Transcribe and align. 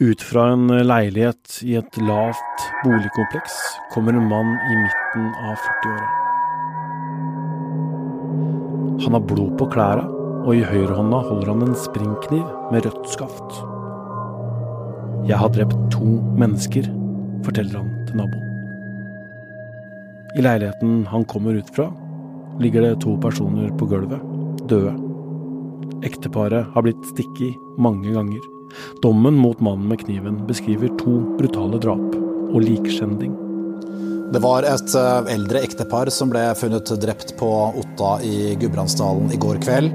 Ut 0.00 0.22
fra 0.22 0.46
en 0.54 0.70
leilighet 0.88 1.58
i 1.68 1.74
et 1.76 1.96
lavt 2.00 2.62
boligkompleks 2.80 3.52
kommer 3.92 4.16
en 4.16 4.28
mann 4.30 4.54
i 4.56 4.76
midten 4.78 5.24
av 5.44 5.58
40-åra. 5.60 6.06
Han 9.04 9.16
har 9.18 9.26
blod 9.28 9.58
på 9.60 9.66
klærne, 9.74 10.06
og 10.46 10.54
i 10.56 10.62
høyrehånda 10.64 11.18
holder 11.26 11.50
han 11.52 11.64
en 11.66 11.76
springkniv 11.76 12.46
med 12.72 12.86
rødt 12.86 13.10
skaft. 13.12 13.58
Jeg 15.28 15.36
har 15.42 15.52
drept 15.52 15.76
to 15.92 16.14
mennesker, 16.40 16.88
forteller 17.44 17.82
han 17.82 17.90
til 18.08 18.22
naboen. 18.22 18.46
I 20.32 20.46
leiligheten 20.46 21.02
han 21.10 21.26
kommer 21.28 21.58
ut 21.60 21.74
fra, 21.76 21.90
ligger 22.62 22.86
det 22.86 23.02
to 23.04 23.18
personer 23.20 23.68
på 23.76 23.90
gulvet, 23.92 24.24
døde. 24.64 24.96
Ekteparet 26.08 26.72
har 26.72 26.88
blitt 26.88 27.04
stikket 27.12 27.76
mange 27.76 28.16
ganger. 28.16 28.48
Dommen 29.02 29.38
mot 29.40 29.60
mannen 29.60 29.88
med 29.88 30.02
kniven 30.04 30.42
beskriver 30.48 30.92
to 31.00 31.20
brutale 31.38 31.80
drap 31.82 32.18
og 32.50 32.60
likskjending. 32.64 33.36
Det 34.30 34.38
var 34.42 34.62
et 34.62 34.94
eh, 34.94 35.32
eldre 35.34 35.64
ektepar 35.66 36.10
som 36.14 36.30
ble 36.30 36.44
funnet 36.58 36.92
drept 37.02 37.34
på 37.40 37.50
Otta 37.80 38.20
i 38.22 38.54
Gudbrandsdalen 38.60 39.32
i 39.34 39.40
går 39.42 39.58
kveld. 39.64 39.90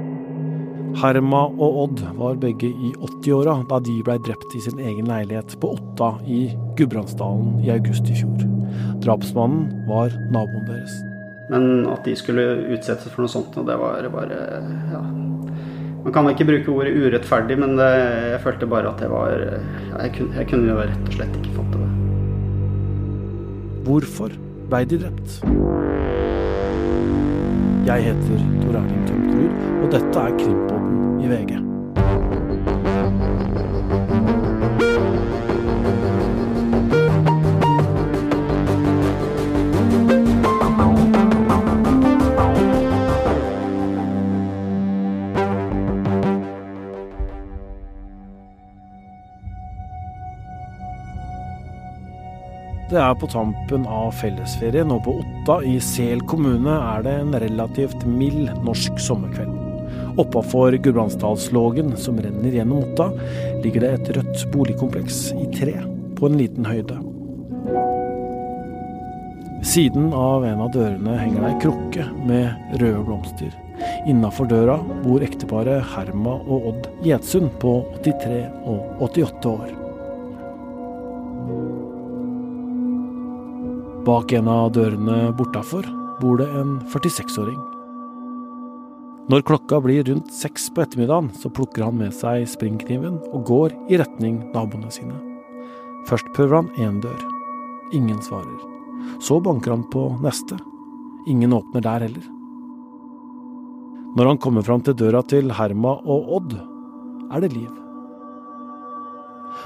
Herma 0.96 1.42
og 1.52 1.80
Odd 1.82 2.02
var 2.16 2.38
begge 2.40 2.68
i 2.68 2.92
80-åra 3.04 3.58
da 3.68 3.80
de 3.84 3.96
blei 4.04 4.16
drept 4.24 4.54
i 4.56 4.62
sin 4.64 4.80
egen 4.80 5.08
leilighet 5.10 5.56
på 5.60 5.74
Otta 5.76 6.14
i 6.24 6.46
Gudbrandsdalen 6.76 7.58
i 7.64 7.72
august 7.74 8.08
i 8.12 8.16
fjor. 8.16 8.44
Drapsmannen 9.04 9.88
var 9.88 10.12
naboen 10.32 10.64
deres. 10.68 10.96
Men 11.50 11.86
at 11.92 12.04
de 12.04 12.16
skulle 12.18 12.44
utsettes 12.74 13.12
for 13.12 13.24
noe 13.24 13.32
sånt, 13.32 13.54
det 13.54 13.76
var 13.78 14.08
bare 14.12 14.40
ja, 14.92 15.02
man 16.04 16.12
kan 16.14 16.28
ikke 16.30 16.46
bruke 16.48 16.74
ordet 16.74 16.94
urettferdig, 16.96 17.58
men 17.58 17.76
det, 17.78 17.90
jeg 18.32 18.40
følte 18.44 18.68
bare 18.70 18.92
at 18.92 19.00
det 19.02 19.10
var 19.10 19.32
Jeg 19.36 20.12
kunne, 20.18 20.34
jeg 20.36 20.48
kunne 20.50 20.68
jo 20.70 20.78
rett 20.80 21.08
og 21.10 21.16
slett 21.18 21.38
ikke 21.40 21.54
fatte 21.56 21.82
det. 21.82 21.90
Hvorfor 23.86 24.34
ble 24.70 24.82
de 24.90 25.00
drept? 25.04 25.38
Jeg 27.86 28.02
heter 28.02 28.44
Tor 28.64 28.80
Erling 28.80 29.06
Tømterud, 29.06 29.64
og 29.84 29.88
dette 29.94 30.26
er 30.26 30.38
Krimpodden 30.42 31.20
i 31.22 31.30
VG. 31.30 31.75
Det 52.96 53.02
er 53.04 53.16
på 53.20 53.28
tampen 53.28 53.82
av 53.92 54.14
fellesferien, 54.16 54.88
og 54.88 55.02
på 55.04 55.12
Otta 55.20 55.58
i 55.68 55.74
Sel 55.84 56.22
kommune 56.24 56.72
er 56.72 57.02
det 57.04 57.12
en 57.20 57.36
relativt 57.42 58.06
mild 58.08 58.48
norsk 58.64 58.96
sommerkveld. 59.04 59.52
Oppafor 60.16 60.78
Gudbrandsdalslågen, 60.80 61.92
som 62.00 62.16
renner 62.24 62.56
gjennom 62.56 62.86
Otta, 62.86 63.10
ligger 63.60 63.84
det 63.84 63.92
et 63.98 64.10
rødt 64.16 64.46
boligkompleks 64.54 65.20
i 65.36 65.44
tre 65.52 65.76
på 66.16 66.30
en 66.30 66.40
liten 66.40 66.64
høyde. 66.64 66.96
Siden 69.76 70.08
av 70.16 70.48
en 70.48 70.64
av 70.64 70.72
dørene 70.72 71.20
henger 71.20 71.42
det 71.42 71.52
ei 71.52 71.62
krukke 71.68 72.10
med 72.24 72.78
røde 72.80 73.04
blomster. 73.04 73.52
Innafor 74.08 74.48
døra 74.48 74.80
bor 75.04 75.20
ekteparet 75.20 75.84
Herma 75.92 76.40
og 76.46 76.70
Odd 76.72 76.94
Gjetsund 77.04 77.58
på 77.60 77.82
83 78.06 78.46
og 78.64 79.10
88 79.12 79.52
år. 79.52 79.82
Bak 84.06 84.30
en 84.38 84.46
av 84.46 84.68
dørene 84.70 85.32
bortafor 85.34 85.82
bor 86.20 86.38
det 86.38 86.46
en 86.54 86.76
46-åring. 86.92 87.58
Når 89.26 89.42
klokka 89.48 89.80
blir 89.82 90.04
rundt 90.06 90.28
seks 90.30 90.68
på 90.70 90.84
ettermiddagen, 90.84 91.32
så 91.34 91.50
plukker 91.50 91.82
han 91.88 91.98
med 91.98 92.14
seg 92.14 92.44
springkniven 92.46 93.16
og 93.34 93.42
går 93.48 93.74
i 93.90 93.98
retning 93.98 94.44
naboene 94.52 94.92
sine. 94.94 95.16
Først 96.06 96.30
prøver 96.36 96.60
han 96.60 96.70
én 96.78 97.00
dør. 97.02 97.18
Ingen 97.98 98.22
svarer. 98.22 98.62
Så 99.18 99.40
banker 99.42 99.74
han 99.74 99.82
på 99.90 100.06
neste. 100.22 100.54
Ingen 101.26 101.56
åpner 101.58 101.82
der 101.82 102.06
heller. 102.06 102.28
Når 104.14 104.30
han 104.30 104.38
kommer 104.38 104.62
fram 104.62 104.86
til 104.86 104.94
døra 104.94 105.24
til 105.26 105.50
Herma 105.50 105.98
og 106.06 106.30
Odd, 106.38 106.54
er 107.34 107.42
det 107.42 107.56
liv. 107.56 107.72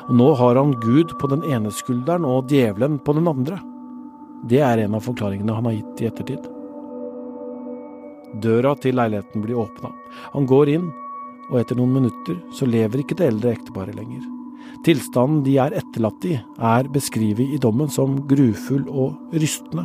Og 0.09 0.17
nå 0.17 0.33
har 0.41 0.57
han 0.57 0.73
Gud 0.81 1.13
på 1.21 1.29
den 1.29 1.45
ene 1.45 1.69
skulderen 1.75 2.25
og 2.25 2.49
djevelen 2.49 2.97
på 3.05 3.21
den 3.21 3.29
andre. 3.29 3.61
Det 4.49 4.63
er 4.65 4.81
en 4.85 4.97
av 4.97 5.05
forklaringene 5.05 5.53
han 5.53 5.69
har 5.69 5.77
gitt 5.77 6.01
i 6.01 6.09
ettertid. 6.09 6.49
Døra 8.41 8.75
til 8.81 8.97
leiligheten 8.97 9.43
blir 9.45 9.59
åpna. 9.61 9.91
Han 10.33 10.47
går 10.49 10.71
inn, 10.77 10.91
og 11.51 11.59
etter 11.61 11.77
noen 11.77 11.97
minutter 11.99 12.39
så 12.55 12.69
lever 12.69 13.03
ikke 13.03 13.19
det 13.19 13.27
eldre 13.33 13.55
ekteparet 13.57 13.99
lenger. 13.99 14.23
Tilstanden 14.87 15.43
de 15.45 15.59
er 15.61 15.75
etterlatt 15.77 16.25
i, 16.25 16.37
er 16.57 16.89
beskrevet 16.95 17.57
i 17.57 17.61
dommen 17.61 17.91
som 17.93 18.21
grufull 18.31 18.87
og 18.89 19.35
rystende. 19.35 19.85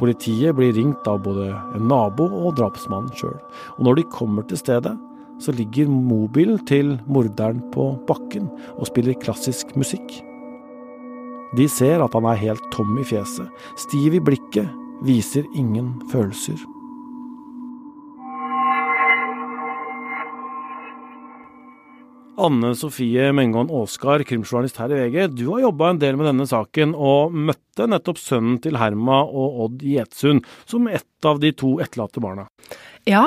Politiet 0.00 0.54
blir 0.56 0.72
ringt 0.76 1.08
av 1.10 1.24
både 1.24 1.50
en 1.76 1.88
nabo 1.90 2.28
og 2.28 2.54
drapsmannen 2.60 3.12
sjøl, 3.18 3.36
og 3.76 3.84
når 3.84 3.98
de 3.98 4.10
kommer 4.14 4.46
til 4.48 4.60
stedet, 4.60 4.94
så 5.40 5.52
ligger 5.56 5.88
mobilen 5.88 6.60
til 6.68 6.98
morderen 7.08 7.62
på 7.72 7.94
bakken 8.08 8.48
og 8.76 8.88
spiller 8.88 9.16
klassisk 9.20 9.72
musikk. 9.76 10.20
De 11.56 11.66
ser 11.68 12.02
at 12.02 12.14
han 12.14 12.28
er 12.30 12.38
helt 12.38 12.66
tom 12.74 12.98
i 13.00 13.06
fjeset, 13.06 13.48
stiv 13.78 14.14
i 14.14 14.22
blikket, 14.22 14.70
viser 15.06 15.48
ingen 15.56 15.96
følelser. 16.12 16.60
Anne 22.40 22.72
Sofie 22.74 23.32
Mengon 23.36 23.68
Aaskar, 23.68 24.22
krimjournalist 24.24 24.78
her 24.80 24.92
i 24.94 24.98
VG. 24.98 25.26
Du 25.36 25.44
har 25.50 25.66
jobba 25.66 25.90
en 25.92 25.98
del 26.00 26.16
med 26.16 26.30
denne 26.30 26.46
saken, 26.48 26.94
og 26.96 27.34
møtte 27.36 27.88
nettopp 27.90 28.20
sønnen 28.20 28.56
til 28.64 28.78
Herma 28.80 29.20
og 29.26 29.58
Odd 29.66 29.84
Gjetsund 29.84 30.46
som 30.64 30.88
ett 30.88 31.28
av 31.28 31.42
de 31.42 31.52
to 31.52 31.74
etterlatte 31.84 32.22
barna. 32.24 32.46
Ja, 33.08 33.26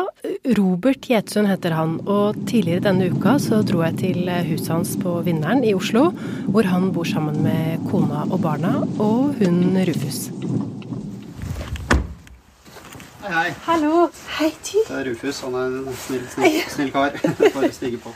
Robert 0.58 1.06
Gjetsund 1.10 1.50
heter 1.50 1.78
han, 1.78 2.00
og 2.10 2.42
tidligere 2.50 2.88
denne 2.90 3.12
uka 3.14 3.38
så 3.42 3.62
dro 3.66 3.84
jeg 3.86 4.00
til 4.02 4.34
huset 4.50 4.74
hans 4.74 4.96
på 5.02 5.20
Vinneren 5.28 5.62
i 5.62 5.76
Oslo, 5.78 6.10
hvor 6.50 6.66
han 6.74 6.90
bor 6.96 7.06
sammen 7.10 7.38
med 7.46 7.86
kona 7.92 8.26
og 8.32 8.42
barna, 8.42 8.80
og 8.98 9.38
hun 9.38 9.78
Rufus. 9.90 10.28
Hei, 13.24 13.32
hei. 13.32 13.50
Hallo. 13.70 14.10
Hei, 14.40 14.52
du. 14.52 14.78
Det 14.84 15.00
er 15.00 15.06
Rufus. 15.14 15.46
Han 15.46 15.56
er 15.56 15.80
en 15.80 15.98
snill, 16.02 16.26
snill, 16.34 16.62
snill 16.74 16.92
kar. 16.92 17.14
Bare 17.54 17.72
stige 17.72 18.02
på. 18.04 18.12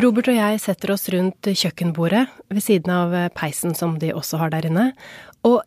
Robert 0.00 0.30
og 0.30 0.36
jeg 0.36 0.60
setter 0.62 0.94
oss 0.94 1.08
rundt 1.12 1.50
kjøkkenbordet 1.50 2.26
ved 2.50 2.64
siden 2.64 2.92
av 2.94 3.16
peisen 3.36 3.74
som 3.76 3.98
de 4.00 4.12
også 4.14 4.40
har 4.40 4.52
der 4.54 4.68
inne. 4.70 4.90
Og 5.46 5.60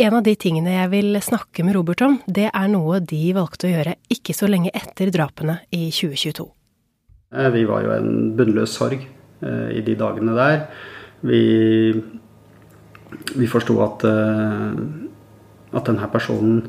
en 0.00 0.14
av 0.16 0.22
de 0.24 0.32
tingene 0.40 0.72
jeg 0.72 0.88
vil 0.94 1.18
snakke 1.20 1.64
med 1.66 1.74
Robert 1.76 2.00
om, 2.06 2.14
det 2.24 2.46
er 2.48 2.68
noe 2.72 3.02
de 3.04 3.20
valgte 3.36 3.68
å 3.68 3.72
gjøre 3.74 3.98
ikke 4.12 4.32
så 4.32 4.48
lenge 4.48 4.72
etter 4.72 5.12
drapene 5.12 5.58
i 5.76 5.90
2022. 5.92 6.46
Eh, 7.36 7.50
vi 7.52 7.66
var 7.68 7.84
jo 7.84 7.92
en 7.94 8.30
bunnløs 8.38 8.78
sorg 8.78 9.02
eh, 9.04 9.68
i 9.76 9.82
de 9.84 9.96
dagene 10.00 10.36
der. 10.38 10.64
Vi, 11.20 11.42
vi 13.36 13.50
forsto 13.50 13.76
at, 13.84 14.06
eh, 14.08 14.80
at 15.76 15.92
denne 15.92 16.08
personen 16.14 16.64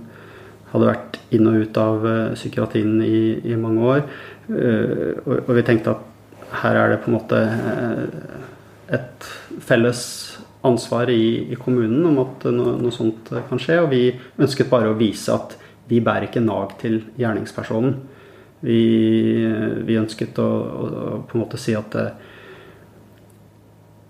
hadde 0.74 0.92
vært 0.92 1.20
inn 1.32 1.48
og 1.48 1.64
ut 1.64 1.80
av 1.80 2.06
psykiatrien 2.36 3.00
i, 3.04 3.24
i 3.48 3.58
mange 3.60 3.88
år. 3.96 4.06
Og, 4.52 5.34
og 5.42 5.50
vi 5.56 5.64
tenkte 5.68 5.96
at 5.96 6.11
her 6.52 6.78
er 6.78 6.92
det 6.92 7.02
på 7.04 7.12
en 7.12 7.18
måte 7.18 7.40
eh, 7.40 8.96
et 8.98 9.28
felles 9.64 10.02
ansvar 10.68 11.10
i, 11.10 11.52
i 11.52 11.58
kommunen 11.60 12.06
om 12.12 12.20
at 12.26 12.46
noe, 12.52 12.76
noe, 12.80 12.94
sånt 12.94 13.32
kan 13.50 13.62
skje. 13.62 13.80
Og 13.82 13.92
vi 13.94 14.04
ønsket 14.42 14.70
bare 14.72 14.92
å 14.92 14.98
vise 15.00 15.34
at 15.34 15.56
vi 15.90 16.02
bærer 16.04 16.30
ikke 16.30 16.44
nag 16.44 16.76
til 16.82 17.00
gjerningspersonen. 17.20 17.96
Vi, 18.62 18.82
vi 19.88 19.98
ønsket 19.98 20.38
å, 20.42 20.50
å, 20.52 21.16
på 21.26 21.38
en 21.38 21.44
måte 21.44 21.60
si 21.62 21.74
at 21.78 21.98
eh, 21.98 22.12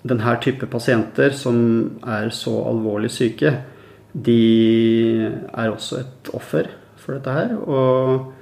denne 0.01 0.35
type 0.41 0.67
pasienter 0.67 1.35
som 1.37 1.61
er 2.01 2.31
så 2.35 2.57
alvorlig 2.67 3.11
syke, 3.13 3.53
de 4.11 4.41
er 5.29 5.69
også 5.71 6.01
et 6.01 6.31
offer 6.35 6.67
for 6.99 7.15
dette 7.15 7.35
her. 7.37 7.53
og 7.61 8.40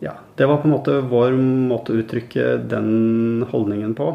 ja, 0.00 0.14
det 0.36 0.46
var 0.48 0.62
på 0.62 0.68
en 0.68 0.74
måte 0.74 0.96
vår 1.04 1.36
måte 1.70 1.92
å 1.92 2.00
uttrykke 2.00 2.56
den 2.70 3.44
holdningen 3.50 3.94
på. 3.98 4.14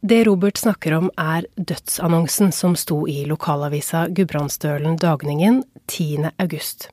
Det 0.00 0.20
Robert 0.28 0.60
snakker 0.60 0.94
om 0.94 1.08
er 1.18 1.48
dødsannonsen 1.56 2.52
som 2.54 2.76
sto 2.78 3.00
i 3.10 3.24
lokalavisa 3.26 4.06
Gudbrandsdølen 4.14 4.94
Dagningen 5.00 5.64
10. 5.86 6.30
august. 6.38 6.90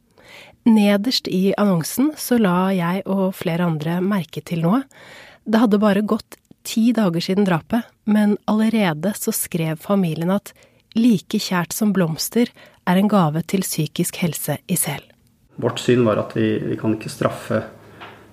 Nederst 0.66 1.28
i 1.28 1.54
annonsen 1.58 2.16
så 2.18 2.40
la 2.42 2.72
jeg 2.74 3.04
og 3.06 3.36
flere 3.38 3.68
andre 3.68 4.00
merke 4.02 4.42
til 4.42 4.64
noe. 4.66 4.82
Det 5.46 5.62
hadde 5.62 5.82
bare 5.84 6.02
gått 6.02 6.40
ti 6.66 6.90
dager 6.98 7.22
siden 7.22 7.46
drapet, 7.46 7.86
men 8.10 8.40
allerede 8.50 9.14
så 9.14 9.36
skrev 9.36 9.78
familien 9.78 10.34
at 10.34 10.56
like 10.98 11.38
kjært 11.38 11.76
som 11.76 11.94
blomster 11.94 12.50
er 12.90 12.98
en 12.98 13.12
gave 13.12 13.44
til 13.46 13.62
psykisk 13.62 14.18
helse 14.24 14.58
i 14.66 14.80
Sel. 14.80 15.04
Vårt 15.62 15.80
syn 15.84 16.02
var 16.08 16.24
at 16.24 16.34
vi, 16.34 16.56
vi 16.58 16.78
kan 16.80 16.98
ikke 16.98 17.14
straffe 17.14 17.62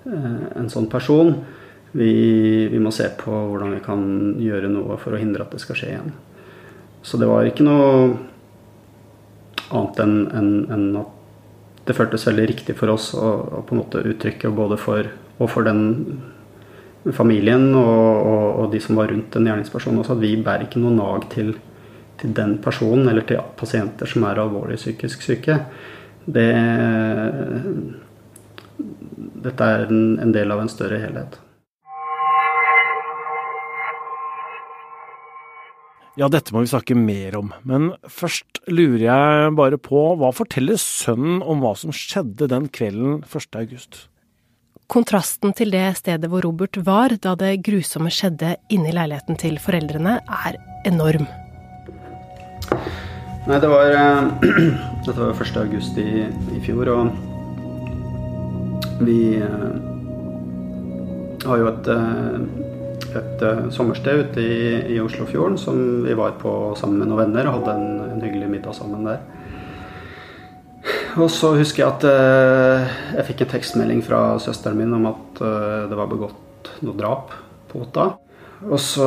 en 0.06 0.70
sånn 0.72 0.88
person. 0.90 1.34
Vi, 1.92 2.12
vi, 2.72 2.78
må 2.80 2.90
se 2.94 3.08
på 3.20 3.30
hvordan 3.30 3.74
vi 3.76 3.80
kan 3.84 4.04
gjøre 4.40 4.70
noe 4.72 4.96
for 5.00 5.12
å 5.12 5.20
hindre 5.20 5.44
at 5.44 5.52
det 5.52 5.60
skal 5.62 5.78
skje 5.78 5.90
igjen. 5.92 6.12
Så 7.04 7.18
det 7.20 7.28
var 7.28 7.44
ikke 7.44 7.66
noe 7.66 8.14
annet 9.72 10.00
enn 10.04 10.16
en, 10.38 10.52
en 10.72 10.86
at 11.02 11.18
det 11.88 11.96
føltes 11.98 12.26
veldig 12.28 12.46
riktig 12.52 12.76
for 12.78 12.92
oss 12.92 13.10
å, 13.18 13.28
å 13.58 13.62
på 13.66 13.74
en 13.74 13.82
måte 13.82 14.04
uttrykke 14.06 14.52
både 14.54 14.78
for, 14.78 15.08
for 15.40 15.66
den 15.66 15.82
familien 17.16 17.72
og, 17.74 17.88
og, 17.90 18.46
og, 18.60 18.66
de 18.72 18.80
som 18.82 19.00
var 19.00 19.10
rundt 19.10 19.34
den 19.34 19.48
gjerningspersonen 19.50 20.02
også, 20.04 20.14
at 20.14 20.22
vi 20.22 20.36
bærer 20.38 20.68
ikke 20.68 20.82
noe 20.82 20.94
nag 20.94 21.26
til, 21.32 21.56
til, 22.20 22.34
den 22.36 22.56
personen 22.62 23.10
eller 23.10 23.26
til 23.26 23.42
pasienter 23.58 24.10
som 24.10 24.28
er 24.28 24.40
alvorlig 24.44 24.78
psykisk 24.78 25.26
syke. 25.26 25.58
Det, 26.22 26.48
dette 28.78 29.72
er 29.74 29.88
en, 29.88 30.04
en 30.22 30.34
del 30.34 30.52
av 30.54 30.62
en 30.62 30.70
større 30.70 31.00
helhet. 31.02 31.38
Ja, 36.20 36.28
dette 36.28 36.52
må 36.52 36.60
vi 36.60 36.68
snakke 36.68 36.94
mer 36.98 37.38
om, 37.38 37.54
men 37.64 37.94
først 38.04 38.60
lurer 38.68 39.04
jeg 39.06 39.52
bare 39.56 39.78
på, 39.80 40.10
hva 40.20 40.28
forteller 40.36 40.76
sønnen 40.76 41.40
om 41.40 41.64
hva 41.64 41.72
som 41.78 41.94
skjedde 41.96 42.50
den 42.52 42.68
kvelden 42.68 43.22
1. 43.24 43.56
august? 43.56 44.02
Kontrasten 44.92 45.54
til 45.56 45.72
det 45.72 45.86
stedet 45.96 46.28
hvor 46.28 46.44
Robert 46.44 46.76
var 46.84 47.14
da 47.16 47.32
det 47.40 47.62
grusomme 47.64 48.12
skjedde 48.12 48.58
inne 48.68 48.90
i 48.90 48.96
leiligheten 48.98 49.40
til 49.40 49.56
foreldrene, 49.62 50.18
er 50.20 50.60
enorm. 50.84 51.24
Nei, 53.48 53.56
det 53.56 53.72
var 53.72 53.96
uh, 53.96 54.28
Dette 55.06 55.16
var 55.16 55.32
1. 55.32 55.56
august 55.64 55.96
i, 55.96 56.26
i, 56.28 56.60
fjor, 56.62 56.92
og 56.92 57.31
vi 59.06 59.36
uh, 59.42 59.74
har 61.44 61.60
jo 61.60 61.68
et, 61.70 61.90
uh, 61.90 63.16
et 63.20 63.44
sommersted 63.74 64.24
ute 64.24 64.42
i, 64.42 64.56
i, 64.94 65.00
Oslofjorden 65.02 65.58
som 65.60 65.76
vi 66.06 66.16
var 66.18 66.38
på 66.40 66.72
sammen 66.78 67.02
med 67.02 67.10
noen 67.10 67.24
venner 67.26 67.50
og 67.50 67.60
hadde 67.60 67.76
en, 67.76 68.00
en 68.14 68.24
hyggelig 68.24 68.50
middag 68.54 68.78
sammen 68.78 69.06
der. 69.08 69.22
Og 71.20 71.28
så 71.30 71.52
husker 71.58 71.84
jeg 71.84 71.92
at 71.92 72.04
jeg 73.18 73.26
fikk 73.28 73.44
en 73.44 73.50
tekstmelding 73.52 74.00
fra 74.06 74.22
søsteren 74.40 74.80
min 74.80 74.96
om 74.96 75.10
at 75.10 75.42
det 75.90 75.98
var 75.98 76.08
begått 76.08 76.72
noe 76.80 76.96
drap 76.96 77.34
på 77.68 77.82
Otta. 77.84 78.06
Og 78.62 78.78
så 78.80 79.06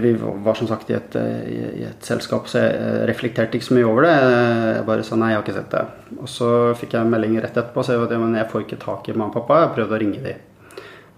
Vi 0.00 0.12
var 0.16 0.54
som 0.54 0.68
sagt 0.70 0.90
i 0.90 0.94
et, 0.96 1.16
i, 1.16 1.84
et, 1.84 2.04
selskap, 2.04 2.46
så 2.48 2.62
jeg 2.62 3.08
reflekterte 3.10 3.58
ikke 3.58 3.68
så 3.68 3.76
mye 3.76 3.88
over 3.88 4.06
det. 4.06 4.14
Jeg 4.76 4.86
bare 4.88 5.04
sa 5.06 5.18
nei, 5.18 5.32
jeg 5.32 5.40
har 5.40 5.44
ikke 5.44 5.58
sett 5.58 5.74
det. 5.74 5.82
Og 6.18 6.30
så 6.30 6.48
fikk 6.78 6.96
jeg 6.96 7.04
en 7.04 7.12
melding 7.12 7.36
rett 7.42 7.52
etterpå 7.52 7.82
og 7.82 7.88
sa 7.88 7.98
at 7.98 8.14
jeg 8.16 8.48
får 8.52 8.64
ikke 8.64 8.80
tak 8.84 9.10
i 9.10 9.16
mamma 9.16 9.30
og 9.30 9.36
pappa. 9.40 9.60
Jeg 9.66 9.74
prøvde 9.76 9.98
å 9.98 10.02
ringe 10.02 10.22
dem. 10.24 10.48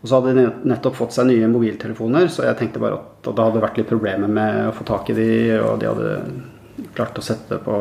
Og 0.04 0.10
så 0.10 0.18
hadde 0.18 0.34
de 0.36 0.48
nettopp 0.68 0.98
fått 0.98 1.14
seg 1.16 1.30
nye 1.30 1.48
mobiltelefoner, 1.48 2.26
så 2.28 2.44
jeg 2.44 2.58
tenkte 2.58 2.82
bare 2.82 2.98
at 2.98 3.24
det 3.24 3.40
hadde 3.40 3.62
vært 3.62 3.78
litt 3.80 3.88
problemer 3.88 4.28
med 4.28 4.58
å 4.68 4.74
få 4.76 4.84
tak 4.84 5.08
i 5.08 5.16
dem, 5.16 5.62
og 5.64 5.78
de 5.80 5.88
hadde 5.88 6.90
klart 6.92 7.16
å 7.16 7.24
sette 7.24 7.54
det 7.54 7.62
på 7.64 7.78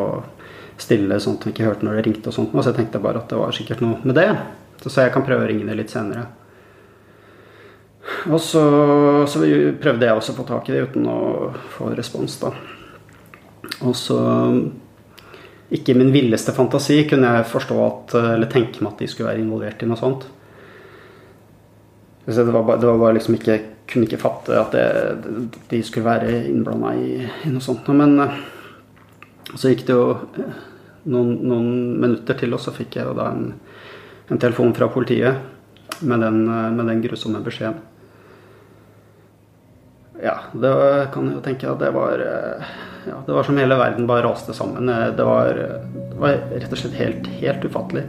stille, 0.79 1.17
sånn 1.19 1.35
at 1.35 1.47
vi 1.47 1.51
ikke 1.51 1.67
hørte 1.67 1.83
når 1.83 1.99
det 1.99 2.05
ringte. 2.07 2.31
og 2.31 2.37
sånt. 2.37 2.55
Så 2.55 2.71
jeg 2.71 2.79
tenkte 2.79 3.03
bare 3.03 3.19
at 3.19 3.27
det 3.27 3.41
var 3.41 3.51
sikkert 3.51 3.83
noe 3.83 3.99
med 4.07 4.15
det. 4.15 4.29
Så 4.79 4.93
sa 4.93 5.03
jeg 5.03 5.13
kan 5.15 5.25
prøve 5.27 5.43
å 5.43 5.49
ringe 5.51 5.67
det 5.67 5.75
litt 5.81 5.91
senere. 5.91 6.29
Og 8.27 8.39
så, 8.41 8.63
så 9.31 9.41
prøvde 9.79 10.07
jeg 10.07 10.15
også 10.15 10.33
å 10.33 10.37
få 10.37 10.45
tak 10.47 10.69
i 10.69 10.75
det 10.75 10.85
uten 10.89 11.07
å 11.07 11.19
få 11.75 11.91
respons, 11.95 12.35
da. 12.41 12.51
Og 13.83 13.95
så 13.97 14.19
Ikke 15.73 15.93
i 15.93 15.97
min 15.97 16.11
villeste 16.13 16.53
fantasi 16.53 16.99
kunne 17.09 17.31
jeg 17.37 17.49
forstå 17.49 17.77
at, 17.81 18.15
eller 18.35 18.51
tenke 18.51 18.83
meg 18.83 18.93
at 18.93 18.99
de 19.01 19.07
skulle 19.09 19.31
være 19.31 19.41
involvert 19.41 19.81
i 19.81 19.87
noe 19.89 19.97
sånt. 19.97 20.27
Så 22.27 22.43
det 22.43 22.53
var, 22.53 22.63
bare, 22.63 22.79
det 22.79 22.87
var 22.87 22.99
bare 23.01 23.15
liksom 23.17 23.35
ikke 23.35 23.61
Kunne 23.83 24.07
ikke 24.07 24.21
fatte 24.21 24.55
at 24.55 24.71
det, 24.71 24.83
de 25.69 25.81
skulle 25.83 26.07
være 26.07 26.37
innblanda 26.47 26.93
i, 26.95 27.17
i, 27.19 27.49
noe 27.51 27.61
sånt. 27.61 27.89
Men 27.91 28.15
så 29.59 29.73
gikk 29.73 29.83
det 29.89 29.97
jo 29.97 30.05
noen, 31.11 31.33
noen, 31.43 31.67
minutter 31.99 32.37
til, 32.39 32.55
og 32.55 32.61
så 32.63 32.71
fikk 32.73 32.95
jeg 32.95 33.11
da 33.17 33.27
en, 33.33 33.49
en 34.31 34.39
telefon 34.39 34.71
fra 34.77 34.87
politiet 34.93 35.99
med 35.99 36.23
den, 36.23 36.39
med 36.47 36.87
den, 36.87 37.03
grusomme 37.03 37.43
beskjeden. 37.43 37.83
Ja, 40.23 40.37
det 40.55 40.73
kan 41.13 41.27
jeg 41.27 41.37
jo 41.37 41.43
tenke 41.43 41.67
at 41.67 41.81
det 41.81 41.89
var 41.91 42.21
ja, 42.23 43.17
Det 43.27 43.33
var 43.35 43.43
som 43.43 43.57
hele 43.59 43.75
verden 43.75 44.07
bare 44.07 44.23
raste 44.23 44.55
sammen. 44.55 44.87
Det 44.87 45.25
var, 45.27 45.57
det 45.57 46.19
var 46.19 46.37
rett 46.53 46.71
og 46.71 46.79
slett 46.79 46.95
helt, 46.95 47.27
helt 47.41 47.65
ufattelig. 47.67 48.05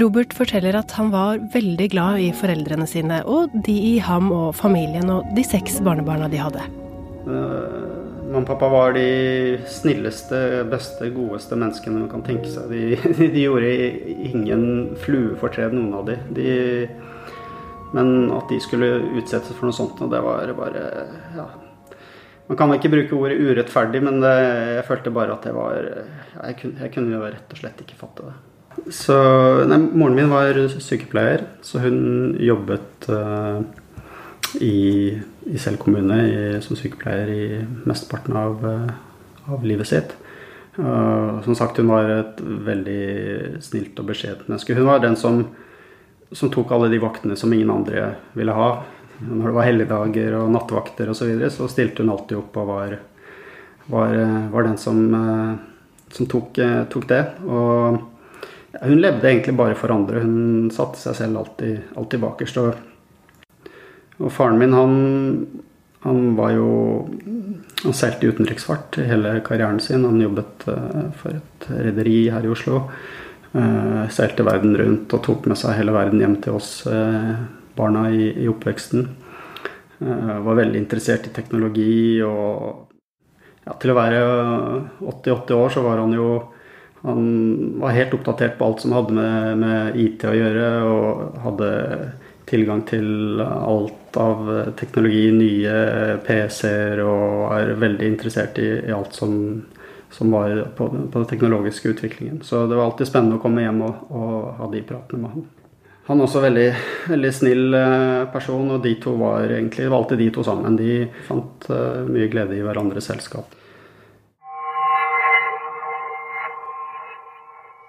Robert 0.00 0.32
forteller 0.36 0.76
at 0.78 0.92
han 0.96 1.10
var 1.12 1.40
veldig 1.52 1.88
glad 1.92 2.20
i 2.22 2.28
foreldrene 2.36 2.86
sine, 2.88 3.22
og 3.28 3.52
de 3.66 3.74
i 3.74 3.96
ham 4.04 4.30
og 4.32 4.52
familien 4.56 5.10
og 5.12 5.26
de 5.36 5.44
seks 5.44 5.80
barnebarna 5.84 6.28
de 6.30 6.40
hadde. 6.40 6.62
Uh, 7.26 8.00
Mamma 8.30 8.44
og 8.44 8.46
pappa 8.46 8.68
var 8.70 8.92
de 8.94 9.58
snilleste, 9.66 10.62
beste, 10.70 11.08
godeste 11.10 11.56
menneskene 11.58 12.04
man 12.04 12.10
kan 12.12 12.22
tenke 12.22 12.46
seg. 12.46 12.70
De, 12.70 12.94
de 13.34 13.42
gjorde 13.42 13.72
ingen 14.30 14.62
fluefortred, 15.02 15.74
noen 15.74 15.96
av 15.98 16.06
de. 16.06 16.18
de. 16.36 16.52
Men 17.96 18.30
at 18.36 18.50
de 18.52 18.60
skulle 18.62 18.88
utsettes 19.18 19.56
for 19.56 19.66
noe 19.66 19.76
sånt, 19.76 19.98
og 20.04 20.12
det 20.12 20.20
var 20.22 20.52
bare 20.58 20.84
ja. 21.36 21.48
Man 22.50 22.58
kan 22.58 22.72
ikke 22.74 22.90
bruke 22.90 23.14
ordet 23.14 23.38
urettferdig, 23.38 24.00
men 24.02 24.22
det, 24.22 24.30
jeg 24.76 24.86
følte 24.88 25.12
bare 25.14 25.36
at 25.36 25.44
det 25.46 25.52
var 25.54 25.76
Jeg 25.78 26.56
kunne, 26.58 26.80
jeg 26.82 26.92
kunne 26.96 27.12
jo 27.14 27.20
rett 27.22 27.52
og 27.54 27.60
slett 27.60 27.82
ikke 27.84 27.98
fatte 27.98 28.26
det. 28.26 28.38
Så 28.94 29.16
nei, 29.70 29.78
Moren 29.78 30.16
min 30.16 30.32
var 30.32 30.58
sykepleier, 30.80 31.44
så 31.66 31.82
hun 31.82 32.36
jobbet 32.40 33.06
uh, 33.10 33.60
i, 34.62 35.14
i 35.46 35.62
Sel 35.62 35.78
kommune 35.78 36.18
i, 36.26 36.40
som 36.64 36.78
sykepleier 36.78 37.30
i 37.34 37.44
mesteparten 37.88 38.38
av, 38.38 38.64
uh, 38.64 39.52
av 39.52 39.66
livet 39.66 39.90
sitt. 39.90 40.14
Uh, 40.78 41.42
som 41.44 41.54
sagt, 41.58 41.78
hun 41.82 41.90
var 41.90 42.10
et 42.14 42.40
veldig 42.40 43.62
snilt 43.62 43.98
og 44.00 44.10
beskjedent 44.10 44.48
menneske. 44.48 44.78
Hun 44.78 44.88
var 44.88 45.02
den 45.02 45.18
som, 45.18 45.42
som, 46.32 46.50
tok 46.50 46.72
alle 46.72 46.90
de 46.92 47.00
vaktene 47.02 47.36
som 47.36 47.52
ingen 47.52 47.70
andre 47.72 48.14
ville 48.38 48.54
ha. 48.56 48.70
Når 49.20 49.46
det 49.46 49.56
var 49.56 49.66
helligdager 49.68 50.36
og 50.38 50.52
nattevakter 50.54 51.10
osv., 51.10 51.22
så, 51.22 51.30
videre, 51.30 51.50
så 51.54 51.68
stilte 51.68 52.04
hun 52.04 52.12
alltid 52.14 52.38
opp 52.38 52.60
og 52.62 52.70
var, 52.70 52.94
var, 53.92 54.14
var 54.52 54.68
den 54.68 54.78
som, 54.80 55.02
uh, 55.12 56.06
som 56.14 56.28
tok, 56.30 56.60
uh, 56.62 56.84
tok, 56.92 57.08
det. 57.10 57.24
Og 57.44 57.98
hun 58.80 59.02
levde 59.02 59.28
egentlig 59.28 59.56
bare 59.58 59.76
for 59.76 59.92
andre. 59.92 60.22
Hun 60.24 60.70
satte 60.72 61.02
seg 61.02 61.18
selv 61.18 61.42
alltid, 61.42 61.90
alltid 62.00 62.24
bakerst. 62.24 62.62
Og 62.62 62.86
og 64.20 64.32
faren 64.32 64.58
min, 64.60 64.74
han, 64.76 64.94
han 66.04 66.34
var 66.36 66.52
jo 66.52 66.70
Han 67.80 67.96
seilte 67.96 68.28
utenriksfart 68.28 68.98
hele 69.08 69.38
karrieren 69.44 69.80
sin. 69.80 70.04
Han 70.04 70.20
jobbet 70.20 70.66
for 70.66 71.32
et 71.32 71.68
rederi 71.72 72.26
her 72.28 72.44
i 72.44 72.50
Oslo. 72.52 72.82
Uh, 73.50 74.06
seilte 74.14 74.46
verden 74.46 74.76
rundt 74.78 75.10
og 75.16 75.24
tok 75.26 75.48
med 75.50 75.58
seg 75.58 75.74
hele 75.74 75.94
verden 75.94 76.22
hjem 76.22 76.36
til 76.44 76.54
oss 76.54 76.84
uh, 76.86 77.34
barna 77.74 78.04
i, 78.14 78.30
i 78.44 78.46
oppveksten. 78.50 79.08
var 80.00 80.56
veldig 80.56 80.78
interessert 80.80 81.26
i 81.28 81.32
teknologi 81.34 82.22
og 82.24 82.86
ja, 83.66 83.74
Til 83.76 83.92
å 83.92 83.96
være 83.98 84.20
80-80 85.04 85.52
år 85.58 85.74
så 85.74 85.82
var 85.84 86.00
han 86.00 86.14
jo 86.16 86.30
han 87.02 87.20
var 87.80 87.96
helt 87.96 88.14
oppdatert 88.16 88.58
på 88.58 88.66
alt 88.66 88.82
som 88.82 88.92
hadde 88.92 89.14
med, 89.16 89.60
med 89.62 90.00
IT 90.00 90.24
å 90.28 90.36
gjøre, 90.36 90.66
og 90.84 91.38
hadde 91.46 91.70
tilgang 92.50 92.82
til 92.88 93.40
alt 93.40 94.18
av 94.20 94.48
teknologi, 94.76 95.30
nye 95.32 96.18
PC-er, 96.26 97.00
og 97.06 97.54
er 97.56 97.72
veldig 97.80 98.10
interessert 98.10 98.58
i, 98.60 98.68
i 98.90 98.92
alt 98.92 99.16
som, 99.16 99.32
som 100.10 100.30
var 100.34 100.52
på, 100.76 100.88
på, 100.88 101.18
den 101.18 101.30
teknologiske 101.30 101.88
utviklingen. 101.94 102.42
Så 102.42 102.66
det 102.66 102.76
var 102.76 102.84
alltid 102.90 103.08
spennende 103.08 103.38
å 103.38 103.42
komme 103.42 103.62
hjem 103.64 103.82
og, 103.86 104.10
og 104.10 104.36
ha 104.58 104.68
de 104.72 104.82
pratene 104.86 105.22
med 105.22 105.34
han. 105.36 105.48
Han 106.10 106.18
er 106.18 106.26
også 106.26 106.42
veldig, 106.42 106.66
veldig 107.12 107.30
snill 107.36 107.76
eh, 107.78 108.24
person, 108.32 108.72
og 108.74 108.82
de 108.82 108.96
to 108.98 109.14
var 109.20 109.46
egentlig, 109.46 109.84
det 109.84 109.92
var 109.92 110.00
alltid 110.00 110.18
de 110.24 110.30
to 110.34 110.42
sammen. 110.46 110.78
De 110.80 111.04
fant 111.28 111.68
uh, 111.70 112.02
mye 112.08 112.26
glede 112.32 112.56
i 112.58 112.64
hverandres 112.66 113.06
selskap. 113.12 113.54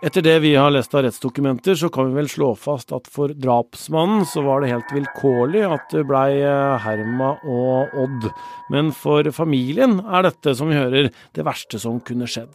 Etter 0.01 0.24
det 0.25 0.39
vi 0.41 0.55
har 0.55 0.72
lest 0.74 0.96
av 0.98 1.03
rettsdokumenter, 1.05 1.75
så 1.77 1.89
kan 1.93 2.08
vi 2.10 2.17
vel 2.17 2.29
slå 2.29 2.55
fast 2.58 2.89
at 2.96 3.05
for 3.13 3.36
drapsmannen 3.38 4.24
så 4.25 4.41
var 4.41 4.63
det 4.63 4.72
helt 4.72 4.89
vilkårlig 4.96 5.62
at 5.67 5.93
det 5.93 6.01
blei 6.10 6.39
eh, 6.41 6.77
Herma 6.81 7.36
og 7.46 7.93
Odd. 8.01 8.25
Men 8.74 8.89
for 8.98 9.29
familien 9.29 10.00
er 10.01 10.25
dette, 10.25 10.55
som 10.58 10.74
vi 10.74 10.79
hører, 10.79 11.12
det 11.38 11.46
verste 11.46 11.77
som 11.77 12.01
kunne 12.01 12.25
skjedd. 12.25 12.50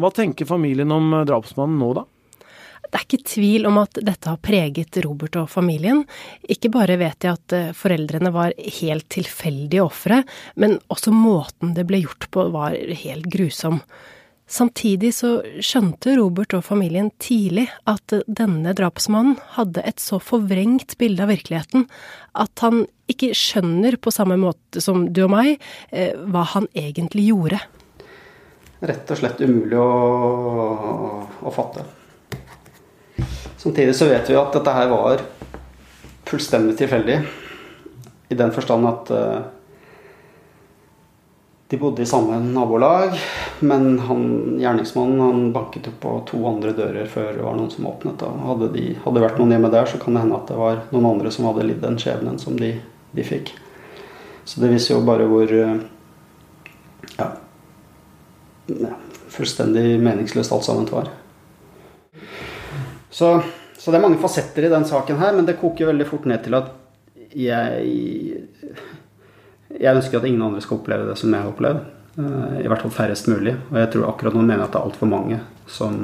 Hva 0.00 0.14
tenker 0.16 0.48
familien 0.48 0.96
om 0.96 1.12
drapsmannen 1.28 1.76
nå, 1.76 1.92
da? 2.00 2.08
Det 2.88 2.96
er 2.96 3.04
ikke 3.04 3.32
tvil 3.36 3.68
om 3.68 3.84
at 3.84 4.00
dette 4.00 4.32
har 4.32 4.40
preget 4.40 4.96
Robert 5.04 5.36
og 5.36 5.52
familien. 5.52 6.06
Ikke 6.48 6.72
bare 6.72 6.96
vet 6.96 7.20
jeg 7.20 7.36
at 7.36 7.60
eh, 7.60 7.72
foreldrene 7.76 8.32
var 8.32 8.56
helt 8.80 9.12
tilfeldige 9.12 9.84
ofre, 9.84 10.24
men 10.56 10.80
også 10.88 11.12
måten 11.12 11.76
det 11.76 11.84
ble 11.90 12.06
gjort 12.06 12.30
på 12.32 12.48
var 12.56 12.80
helt 13.04 13.28
grusom. 13.28 13.82
Samtidig 14.48 15.10
så 15.12 15.34
skjønte 15.60 16.14
Robert 16.16 16.54
og 16.56 16.62
familien 16.64 17.10
tidlig 17.20 17.66
at 17.88 18.14
denne 18.24 18.72
drapsmannen 18.76 19.36
hadde 19.58 19.82
et 19.84 20.00
så 20.00 20.16
forvrengt 20.24 20.94
bilde 21.00 21.26
av 21.26 21.28
virkeligheten 21.34 21.84
at 22.32 22.64
han 22.64 22.86
ikke 23.12 23.34
skjønner 23.36 23.98
på 24.00 24.12
samme 24.14 24.38
måte 24.40 24.80
som 24.80 25.04
du 25.12 25.20
og 25.26 25.34
meg 25.34 25.58
eh, 25.92 26.16
hva 26.16 26.46
han 26.54 26.68
egentlig 26.72 27.26
gjorde. 27.28 27.60
Rett 28.88 29.12
og 29.12 29.20
slett 29.20 29.42
umulig 29.44 29.76
å, 29.76 29.88
å 31.44 31.52
fatte. 31.52 31.84
Samtidig 33.58 33.96
så 33.98 34.08
vet 34.08 34.30
vi 34.30 34.38
at 34.38 34.54
dette 34.54 34.74
her 34.78 34.88
var 34.88 35.24
fullstendig 36.28 36.76
tilfeldig. 36.78 37.20
I 38.32 38.36
den 38.38 38.52
forstand 38.54 38.88
at 38.88 39.12
uh, 39.12 39.40
de 41.68 41.76
bodde 41.76 42.02
i 42.02 42.06
samme 42.08 42.38
nabolag, 42.40 43.12
men 43.60 43.98
han, 43.98 44.22
gjerningsmannen 44.60 45.20
han 45.20 45.52
banket 45.52 45.90
opp 45.90 45.98
på 46.00 46.12
to 46.30 46.40
andre 46.48 46.72
dører 46.72 47.10
før 47.12 47.34
det 47.36 47.44
var 47.44 47.58
noen 47.58 47.72
som 47.72 47.90
åpnet. 47.90 48.24
Hadde 48.24 48.70
det 48.72 48.86
hadde 49.04 49.24
vært 49.24 49.36
noen 49.40 49.52
hjemme 49.52 49.70
der, 49.74 49.84
så 49.90 50.00
kan 50.00 50.16
det 50.16 50.22
hende 50.24 50.38
at 50.38 50.48
det 50.48 50.56
var 50.56 50.80
noen 50.94 51.10
andre 51.10 51.32
som 51.34 51.50
hadde 51.50 51.66
lidd 51.68 51.82
den 51.84 52.00
skjebnen 52.00 52.40
som 52.40 52.56
de, 52.56 52.72
de 53.12 53.26
fikk. 53.26 53.52
Så 54.48 54.62
det 54.62 54.72
viser 54.72 54.94
jo 54.94 55.04
bare 55.04 55.28
hvor 55.28 55.52
ja, 57.18 57.28
fullstendig 59.28 59.98
meningsløst 60.00 60.52
alt 60.56 60.64
sammen 60.64 60.88
var. 60.88 61.12
Så, 63.10 63.42
så, 63.78 63.90
det 63.90 63.98
er 63.98 64.04
mange 64.04 64.20
fasetter 64.22 64.64
i 64.64 64.72
den 64.72 64.88
saken 64.88 65.20
her, 65.20 65.36
men 65.36 65.44
det 65.48 65.58
koker 65.60 65.92
veldig 65.92 66.08
fort 66.08 66.28
ned 66.28 66.44
til 66.44 66.56
at 66.56 66.72
jeg 67.36 68.46
Jeg 69.78 69.94
ønsker 69.94 70.18
at 70.18 70.26
ingen 70.26 70.42
andre 70.42 70.62
skal 70.64 70.80
oppleve 70.80 71.06
det 71.08 71.16
som 71.20 71.32
jeg 71.32 71.44
har 71.44 71.52
opplevd. 71.52 71.84
Eh, 72.18 72.56
I 72.64 72.70
hvert 72.70 72.82
fall 72.82 72.94
færrest 72.94 73.30
mulig. 73.30 73.54
Og 73.70 73.78
jeg 73.78 73.90
tror 73.94 74.08
akkurat 74.10 74.34
nå 74.34 74.42
mener 74.42 74.64
jeg 74.64 74.68
at 74.68 74.74
det 74.74 74.80
er 74.80 74.88
altfor 74.90 75.10
mange 75.10 75.40
som, 75.70 76.00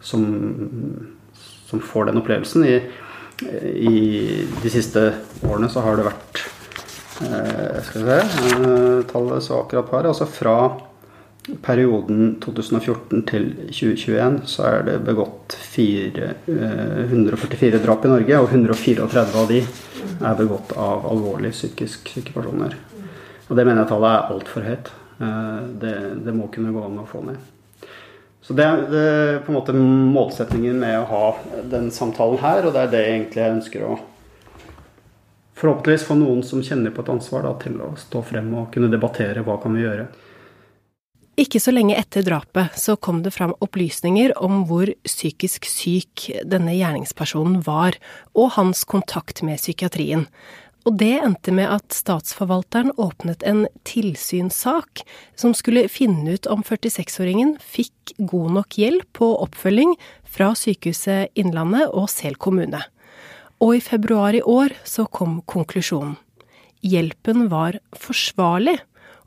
som, 0.00 0.26
som, 1.70 1.80
får 1.80 2.10
den 2.10 2.20
opplevelsen. 2.20 2.66
I, 2.68 2.76
I, 3.72 3.96
de 4.62 4.72
siste 4.72 5.08
årene 5.48 5.70
så 5.72 5.82
har 5.82 5.98
det 5.98 6.06
vært 6.06 6.42
eh, 7.24 7.78
Skal 7.88 8.04
vi 8.04 8.18
se 8.20 8.52
eh, 8.58 8.98
Tallet 9.10 9.46
så 9.46 9.62
akkurat 9.62 9.94
her. 9.96 10.10
Altså 10.12 10.28
fra 10.28 10.56
perioden 11.62 12.36
2014 12.42 13.22
til 13.26 13.48
2021 13.66 14.38
så 14.46 14.66
er 14.68 14.84
det 14.86 14.98
begått 15.06 15.56
4, 15.58 16.28
144 16.46 17.70
eh, 17.72 17.82
drap 17.82 18.06
i 18.06 18.12
Norge, 18.12 18.38
og 18.38 18.52
134 18.54 19.24
av 19.40 19.50
de 19.50 19.62
er 19.62 20.38
begått 20.38 20.74
av 20.78 21.08
alvorlig 21.10 21.50
psykisk 21.54 22.12
syke 22.14 22.34
personer. 22.36 22.76
Og 23.48 23.58
det 23.58 23.66
mener 23.66 23.82
jeg 23.82 23.90
tallet 23.90 24.14
er 24.14 24.36
altfor 24.36 24.68
høyt. 24.68 24.92
Eh, 25.18 25.58
det, 25.82 25.96
det, 26.22 26.36
må 26.36 26.46
kunne 26.54 26.74
gå 26.74 26.86
an 26.86 27.02
å 27.02 27.08
få 27.10 27.24
ned. 27.26 27.42
Så 28.42 28.54
det 28.58 28.64
er 28.66 29.36
på 29.42 29.52
en 29.52 29.58
måte 29.58 29.74
målsetningen 29.74 30.78
med 30.78 30.96
å 30.98 31.10
ha 31.10 31.26
den 31.70 31.92
samtalen 31.94 32.40
her, 32.42 32.66
og 32.66 32.74
det 32.74 32.86
er 32.86 32.94
det 32.94 33.04
egentlig 33.10 33.44
jeg 33.44 33.58
ønsker 33.58 33.86
å 33.90 34.00
Forhåpentligvis 35.62 36.02
få 36.08 36.16
noen 36.18 36.40
som 36.42 36.58
kjenner 36.64 36.90
på 36.90 37.04
et 37.04 37.10
ansvar 37.12 37.44
da, 37.46 37.52
til 37.62 37.76
å 37.84 37.92
stå 37.94 38.18
frem 38.26 38.48
og 38.58 38.72
kunne 38.74 38.88
debattere 38.90 39.44
hva 39.46 39.54
kan 39.62 39.76
vi 39.76 39.84
gjøre. 39.84 40.08
Ikke 41.42 41.58
så 41.58 41.72
lenge 41.74 41.96
etter 41.98 42.22
drapet 42.22 42.76
så 42.78 42.94
kom 42.94 43.22
det 43.24 43.32
fram 43.34 43.54
opplysninger 43.64 44.34
om 44.38 44.60
hvor 44.68 44.90
psykisk 45.08 45.66
syk 45.66 46.28
denne 46.46 46.74
gjerningspersonen 46.76 47.64
var, 47.66 47.96
og 48.38 48.52
hans 48.58 48.84
kontakt 48.86 49.42
med 49.42 49.58
psykiatrien. 49.58 50.28
Og 50.86 50.98
det 50.98 51.14
endte 51.22 51.54
med 51.54 51.70
at 51.70 51.94
statsforvalteren 51.94 52.92
åpnet 53.00 53.42
en 53.46 53.64
tilsynssak 53.86 55.02
som 55.38 55.54
skulle 55.54 55.86
finne 55.90 56.36
ut 56.36 56.46
om 56.50 56.62
46-åringen 56.66 57.56
fikk 57.62 58.14
god 58.18 58.56
nok 58.58 58.78
hjelp 58.78 59.22
og 59.22 59.46
oppfølging 59.46 59.94
fra 60.26 60.52
Sykehuset 60.58 61.34
Innlandet 61.38 61.88
og 61.90 62.10
Sel 62.10 62.38
kommune. 62.38 62.82
Og 63.62 63.78
i 63.78 63.82
februar 63.82 64.34
i 64.34 64.42
år 64.42 64.74
så 64.86 65.06
kom 65.06 65.40
konklusjonen. 65.46 66.16
Hjelpen 66.82 67.46
var 67.50 67.78
forsvarlig 67.94 68.80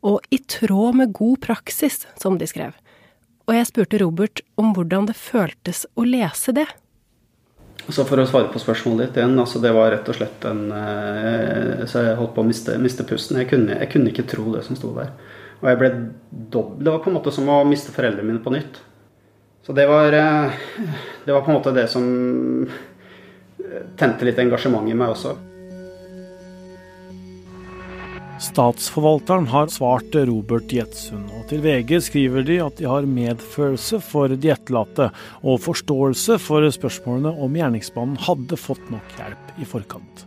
og 0.06 0.22
i 0.30 0.38
tråd 0.38 1.00
med 1.02 1.14
god 1.18 1.40
praksis, 1.42 2.06
som 2.22 2.38
de 2.38 2.48
skrev. 2.50 2.76
Og 3.46 3.56
jeg 3.58 3.70
spurte 3.70 4.00
Robert 4.02 4.42
om 4.60 4.74
hvordan 4.74 5.08
det 5.10 5.18
føltes 5.18 5.86
å 5.98 6.06
lese 6.06 6.54
det. 6.56 6.68
Så 7.86 8.06
For 8.08 8.18
å 8.18 8.26
svare 8.26 8.50
på 8.50 8.62
spørsmålet 8.62 9.12
ditt 9.12 9.20
igjen, 9.20 9.36
altså 9.38 9.60
det 9.62 9.74
var 9.76 9.92
rett 9.94 10.08
og 10.10 10.18
slett 10.18 10.46
en 10.50 10.62
eh, 10.74 11.84
Så 11.86 12.02
jeg 12.02 12.16
holdt 12.18 12.34
på 12.34 12.42
å 12.42 12.48
miste, 12.48 12.78
miste 12.82 13.06
pusten. 13.06 13.38
Jeg 13.42 13.50
kunne, 13.52 13.78
jeg 13.78 13.92
kunne, 13.92 14.10
ikke 14.10 14.26
tro 14.30 14.48
det 14.56 14.64
som 14.66 14.78
sto 14.80 14.90
der. 14.96 15.12
Og 15.60 15.70
jeg 15.70 15.80
ble 15.82 15.92
dobbelt 16.32 16.82
Det 16.82 16.96
var 16.96 17.04
på 17.04 17.12
en 17.12 17.18
måte 17.20 17.34
som 17.36 17.52
å 17.54 17.60
miste 17.68 17.94
foreldrene 17.94 18.26
mine 18.26 18.42
på 18.42 18.54
nytt. 18.56 18.80
Så 19.66 19.74
det 19.78 19.86
var, 19.90 20.14
eh, 20.14 20.58
det 21.26 21.34
var 21.34 21.46
på 21.46 21.54
en 21.54 21.60
måte 21.60 21.76
det 21.76 21.86
som 21.92 22.06
tente 23.98 24.26
litt 24.28 24.40
engasjement 24.42 24.90
i 24.90 24.98
meg 24.98 25.14
også. 25.14 25.36
Statsforvalteren 28.36 29.48
har 29.48 29.70
svart 29.72 30.16
Robert 30.28 30.74
Jetsund, 30.74 31.30
og 31.38 31.46
til 31.48 31.62
VG 31.64 32.02
skriver 32.04 32.44
de 32.44 32.58
at 32.60 32.76
de 32.76 32.88
har 32.90 33.08
medfølelse 33.08 34.02
for 34.04 34.28
de 34.28 34.50
etterlatte, 34.52 35.08
og 35.40 35.62
forståelse 35.64 36.36
for 36.44 36.68
spørsmålene 36.76 37.32
om 37.32 37.56
gjerningsmannen 37.56 38.20
hadde 38.26 38.60
fått 38.60 38.90
nok 38.92 39.14
hjelp 39.16 39.54
i 39.64 39.68
forkant. 39.70 40.26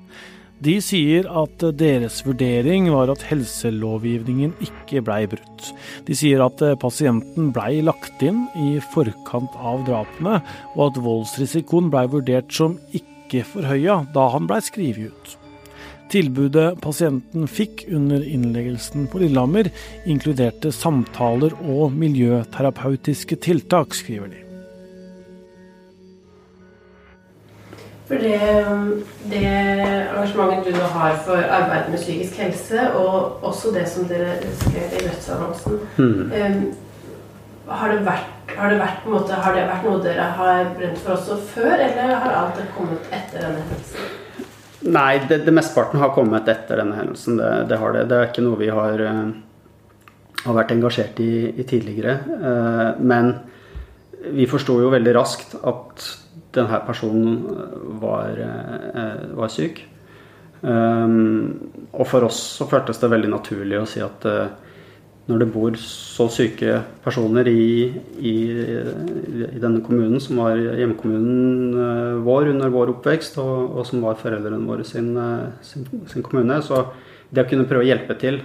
De 0.65 0.79
sier 0.83 1.29
at 1.29 1.63
deres 1.79 2.23
vurdering 2.27 2.89
var 2.91 3.13
at 3.13 3.27
helselovgivningen 3.29 4.57
ikke 4.65 5.03
blei 5.05 5.21
brutt. 5.31 5.69
De 6.09 6.17
sier 6.17 6.41
at 6.43 6.65
pasienten 6.81 7.53
blei 7.55 7.83
lagt 7.85 8.25
inn 8.25 8.47
i 8.57 8.79
forkant 8.95 9.53
av 9.61 9.85
drapene, 9.87 10.41
og 10.79 10.87
at 10.89 11.03
voldsrisikoen 11.05 11.93
blei 11.93 12.07
vurdert 12.11 12.57
som 12.57 12.81
ikke 12.89 13.45
forhøya 13.53 14.01
da 14.17 14.31
han 14.33 14.49
blei 14.49 14.63
skrevet 14.65 15.13
ut. 15.13 15.37
Tilbudet 16.09 16.81
pasienten 16.81 17.45
fikk 17.51 17.85
under 17.93 18.23
innleggelsen 18.25 19.09
på 19.13 19.21
Lillehammer, 19.21 19.69
inkluderte 20.09 20.73
samtaler 20.73 21.53
og 21.61 21.93
miljøterapeutiske 21.93 23.37
tiltak, 23.45 23.93
skriver 23.97 24.31
de. 24.33 24.45
For 28.09 28.17
det, 28.25 28.39
det, 29.29 29.43
engasjementet 29.45 30.71
du 30.71 30.79
nå 30.79 30.87
har 30.95 31.19
for 31.27 31.37
arbeidet 31.45 31.91
med 31.93 32.01
psykisk 32.01 32.39
helse, 32.41 32.87
og 32.97 33.45
også 33.45 33.75
det 33.75 33.85
som 33.93 34.07
dere 34.09 34.39
skrev 34.63 34.95
i 34.97 35.03
dødsannonsen 35.05 35.77
mm. 35.99 36.33
um, 36.33 36.63
har, 37.69 37.93
det 37.93 38.07
vært, 38.07 38.31
har, 38.55 38.73
det 38.73 38.79
vært, 38.81 39.05
måte, 39.13 39.37
har 39.37 39.59
det 39.59 39.67
vært 39.69 39.85
noe 39.85 40.01
dere 40.07 40.31
har 40.41 40.73
brent 40.79 41.05
for 41.05 41.19
også 41.19 41.37
før, 41.51 41.75
eller 41.75 42.15
har 42.15 42.39
alt 42.39 42.57
det 42.57 42.65
kommet 42.79 43.13
etter 43.13 43.45
denne 43.45 43.61
hendelsen? 43.61 44.09
Nei, 44.87 45.19
det, 45.27 45.41
det 45.43 45.55
mesteparten 45.55 45.99
har 45.99 46.15
kommet 46.15 46.49
etter 46.51 46.79
denne 46.79 46.97
hendelsen. 46.99 47.39
Det, 47.41 47.51
det, 47.71 47.79
har 47.81 47.95
det. 47.95 48.07
Det 48.11 48.19
er 48.19 48.31
ikke 48.31 48.45
noe 48.47 48.61
vi 48.61 48.71
har, 48.71 49.03
uh, 49.03 50.45
har 50.45 50.59
vært 50.61 50.75
engasjert 50.77 51.19
i, 51.25 51.33
i 51.59 51.67
tidligere. 51.67 52.15
Uh, 52.39 52.91
men 53.03 53.33
vi 54.35 54.47
forsto 54.51 54.79
jo 54.83 54.93
veldig 54.95 55.15
raskt 55.17 55.57
at 55.67 56.07
denne 56.55 56.81
personen 56.87 57.43
var, 58.03 58.39
uh, 58.39 59.25
var 59.39 59.53
syk. 59.53 59.85
Og 60.59 62.01
for 62.11 62.25
oss 62.27 62.39
så 62.59 62.65
føltes 62.67 62.99
det 62.99 63.13
veldig 63.13 63.29
naturlig 63.31 63.77
å 63.79 63.85
si 63.87 64.01
at 64.03 64.25
når 65.29 65.43
det 65.43 65.49
bor 65.53 65.75
så 65.77 66.25
syke 66.33 66.79
personer 67.05 67.49
i, 67.51 67.89
i, 68.17 68.35
i, 69.45 69.59
denne 69.61 69.83
kommunen, 69.85 70.17
som 70.25 70.41
var 70.41 70.57
hjemkommunen 70.57 71.75
eh, 71.85 72.21
vår 72.25 72.55
under 72.55 72.73
vår 72.73 72.95
oppvekst, 72.95 73.37
og, 73.43 73.75
og 73.77 73.85
som 73.89 74.07
var 74.07 74.17
foreldrene 74.21 74.65
våre 74.69 74.87
sin, 74.89 75.11
eh, 75.21 75.51
sin, 75.61 75.85
sin, 76.09 76.25
kommune, 76.25 76.63
så 76.65 76.87
det 77.29 77.45
å 77.45 77.51
kunne 77.51 77.69
prøve 77.69 77.85
å 77.85 77.91
hjelpe 77.91 78.17
til 78.21 78.41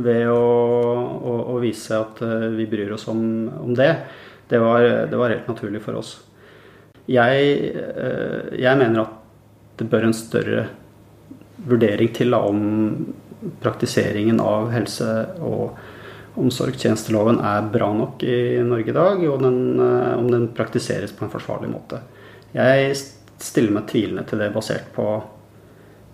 ved 0.00 0.30
å, 0.32 0.40
å, 0.40 1.36
å 1.52 1.58
vise 1.60 2.00
at 2.00 2.24
eh, 2.24 2.48
vi 2.56 2.68
bryr 2.72 2.96
oss 2.96 3.04
om, 3.12 3.20
om 3.60 3.76
det, 3.76 3.90
det 4.48 4.62
var, 4.62 4.88
det 5.12 5.20
var, 5.20 5.34
helt 5.34 5.52
naturlig 5.52 5.84
for 5.84 6.00
oss. 6.00 6.16
Jeg, 7.06 7.52
jeg 8.56 8.78
mener 8.80 9.04
at 9.04 9.78
det 9.78 9.86
bør 9.92 10.08
en 10.08 10.16
større 10.16 10.64
vurdering 11.68 12.08
til 12.16 12.34
om 12.34 12.64
praktiseringen 13.60 14.40
av 14.40 14.70
helse- 14.72 15.26
og 15.44 15.76
omsorgstjenesteloven 16.36 17.40
er 17.40 17.70
bra 17.72 17.92
nok 17.96 18.22
i 18.22 18.58
Norge 18.64 18.92
i 18.92 18.96
dag, 18.96 19.22
og 19.28 19.42
den, 19.42 19.80
eh, 19.80 20.18
om 20.18 20.30
den 20.30 20.48
praktiseres 20.48 21.12
på 21.12 21.24
en 21.24 21.32
forsvarlig 21.32 21.70
måte. 21.72 22.00
Jeg 22.52 22.96
stiller 23.38 23.72
meg 23.72 23.88
tvilende 23.88 24.26
til 24.28 24.38
det 24.38 24.52
basert 24.52 24.92
på 24.94 25.22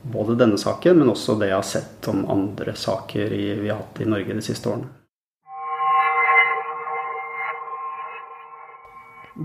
både 0.03 0.39
denne 0.39 0.59
saken, 0.59 0.99
men 0.99 1.11
også 1.13 1.39
det 1.39 1.51
jeg 1.51 1.59
har 1.59 1.69
sett 1.69 2.09
om 2.11 2.25
andre 2.31 2.75
saker 2.75 3.31
vi 3.31 3.69
har 3.69 3.79
hatt 3.79 4.03
i 4.03 4.09
Norge 4.09 4.35
de 4.35 4.43
siste 4.43 4.71
årene. 4.71 4.91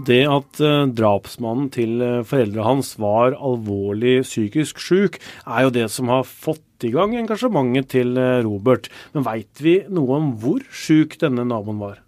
Det 0.08 0.24
at 0.28 0.60
uh, 0.60 0.86
drapsmannen 0.92 1.70
til 1.72 2.02
uh, 2.04 2.24
foreldra 2.28 2.66
hans 2.68 2.92
var 3.00 3.38
alvorlig 3.40 4.20
psykisk 4.26 4.82
syk, 4.84 5.18
er 5.48 5.64
jo 5.64 5.76
det 5.78 5.88
som 5.94 6.12
har 6.12 6.28
fått 6.28 6.67
i 6.86 6.92
gang 6.94 7.16
engasjementet 7.18 7.90
til 7.96 8.14
uh, 8.20 8.44
Robert. 8.46 8.92
Men 9.16 9.26
veit 9.26 9.64
vi 9.64 9.80
noe 9.90 10.20
om 10.20 10.30
hvor 10.42 10.66
syk 10.70 11.18
denne 11.24 11.48
naboen 11.48 11.82
var? 11.82 12.04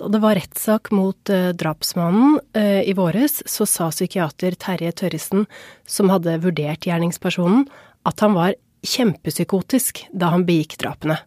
Da 0.00 0.08
det 0.08 0.22
var 0.22 0.38
rettssak 0.38 0.88
mot 0.96 1.28
drapsmannen 1.28 2.38
i 2.56 2.94
våres, 2.96 3.42
så 3.44 3.66
sa 3.68 3.90
psykiater 3.92 4.54
Terje 4.56 4.94
Tørresen, 4.96 5.44
som 5.84 6.08
hadde 6.08 6.38
vurdert 6.40 6.88
gjerningspersonen, 6.88 7.66
at 8.08 8.24
han 8.24 8.32
var 8.32 8.56
kjempepsykotisk 8.80 10.06
da 10.16 10.32
han 10.32 10.46
begikk 10.48 10.78
drapene. 10.80 11.18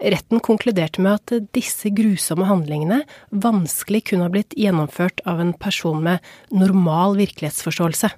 Retten 0.00 0.40
konkluderte 0.40 1.02
med 1.04 1.18
at 1.18 1.50
disse 1.52 1.90
grusomme 1.92 2.46
handlingene 2.48 3.02
vanskelig 3.28 4.06
kunne 4.08 4.28
ha 4.28 4.32
blitt 4.32 4.56
gjennomført 4.56 5.20
av 5.28 5.42
en 5.42 5.52
person 5.52 6.00
med 6.06 6.24
normal 6.48 7.18
virkelighetsforståelse. 7.20 8.08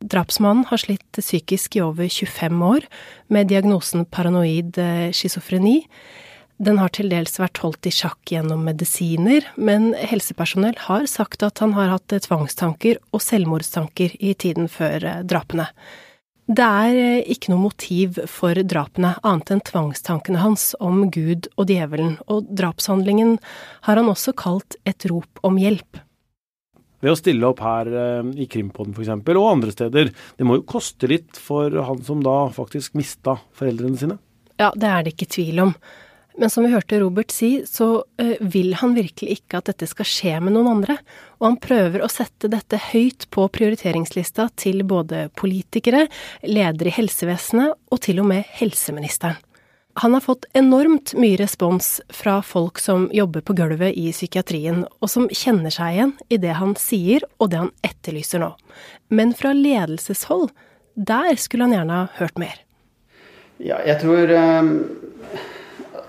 Drapsmannen 0.00 0.66
har 0.68 0.80
slitt 0.82 1.18
psykisk 1.18 1.76
i 1.78 1.82
over 1.84 2.08
25 2.08 2.62
år, 2.66 2.86
med 3.32 3.48
diagnosen 3.52 4.04
paranoid 4.04 4.78
eh, 4.78 5.10
schizofreni. 5.16 5.82
Den 6.56 6.78
har 6.80 6.92
til 6.96 7.10
dels 7.12 7.36
vært 7.36 7.60
holdt 7.60 7.88
i 7.88 7.92
sjakk 7.92 8.32
gjennom 8.32 8.62
medisiner, 8.64 9.44
men 9.60 9.90
helsepersonell 9.96 10.78
har 10.86 11.04
sagt 11.10 11.44
at 11.44 11.60
han 11.60 11.74
har 11.76 11.92
hatt 11.92 12.16
tvangstanker 12.24 13.00
og 13.12 13.20
selvmordstanker 13.24 14.16
i 14.20 14.32
tiden 14.32 14.70
før 14.72 15.04
eh, 15.04 15.22
drapene. 15.24 15.68
Det 16.46 16.62
er 16.62 16.96
eh, 16.96 17.28
ikke 17.34 17.50
noe 17.50 17.64
motiv 17.64 18.20
for 18.30 18.54
drapene 18.54 19.16
annet 19.26 19.50
enn 19.50 19.64
tvangstankene 19.66 20.44
hans 20.44 20.70
om 20.78 21.08
Gud 21.10 21.48
og 21.56 21.72
djevelen, 21.72 22.16
og 22.30 22.46
drapshandlingen 22.54 23.36
har 23.88 23.98
han 23.98 24.12
også 24.12 24.36
kalt 24.38 24.78
et 24.86 25.08
rop 25.10 25.42
om 25.46 25.58
hjelp. 25.58 26.05
Ved 27.04 27.12
å 27.12 27.18
stille 27.18 27.48
opp 27.48 27.60
her 27.64 27.90
eh, 27.90 28.32
i 28.40 28.48
Krimpodden 28.50 28.96
f.eks., 28.96 29.12
og 29.36 29.50
andre 29.50 29.74
steder, 29.74 30.10
det 30.12 30.48
må 30.48 30.60
jo 30.60 30.66
koste 30.68 31.10
litt 31.10 31.36
for 31.40 31.74
han 31.88 32.02
som 32.06 32.24
da 32.24 32.46
faktisk 32.54 32.96
mista 32.98 33.38
foreldrene 33.56 34.00
sine? 34.00 34.18
Ja, 34.56 34.72
det 34.72 34.88
er 34.88 35.04
det 35.04 35.16
ikke 35.16 35.32
tvil 35.36 35.64
om. 35.66 35.76
Men 36.36 36.52
som 36.52 36.66
vi 36.66 36.72
hørte 36.72 36.98
Robert 37.00 37.32
si, 37.32 37.62
så 37.68 37.88
uh, 38.04 38.34
vil 38.40 38.74
han 38.76 38.92
virkelig 38.96 39.38
ikke 39.38 39.60
at 39.60 39.70
dette 39.70 39.88
skal 39.88 40.08
skje 40.08 40.34
med 40.44 40.52
noen 40.52 40.68
andre. 40.74 40.98
Og 41.40 41.48
han 41.48 41.58
prøver 41.60 42.04
å 42.04 42.10
sette 42.12 42.50
dette 42.52 42.80
høyt 42.90 43.28
på 43.32 43.46
prioriteringslista 43.56 44.50
til 44.60 44.84
både 44.88 45.26
politikere, 45.36 46.04
ledere 46.44 46.92
i 46.92 46.96
helsevesenet 46.98 47.76
og 47.88 48.04
til 48.04 48.20
og 48.20 48.28
med 48.34 48.44
helseministeren. 48.60 49.40
Han 50.02 50.12
har 50.12 50.20
fått 50.20 50.44
enormt 50.52 51.14
mye 51.16 51.38
respons 51.40 52.02
fra 52.12 52.42
folk 52.44 52.78
som 52.82 53.06
jobber 53.16 53.40
på 53.40 53.54
gulvet 53.56 53.96
i 53.96 54.10
psykiatrien, 54.12 54.82
og 55.00 55.08
som 55.08 55.24
kjenner 55.32 55.72
seg 55.72 55.94
igjen 55.94 56.12
i 56.28 56.36
det 56.42 56.52
han 56.58 56.74
sier 56.76 57.24
og 57.40 57.48
det 57.54 57.62
han 57.62 57.72
etterlyser 57.86 58.42
nå. 58.44 58.50
Men 59.08 59.32
fra 59.36 59.54
ledelseshold, 59.56 60.50
der 60.94 61.40
skulle 61.40 61.64
han 61.64 61.76
gjerne 61.78 62.00
ha 62.02 62.06
hørt 62.20 62.36
mer. 62.40 62.60
Ja, 63.56 63.80
jeg 63.88 64.02
tror 64.04 64.36
um 64.36 64.72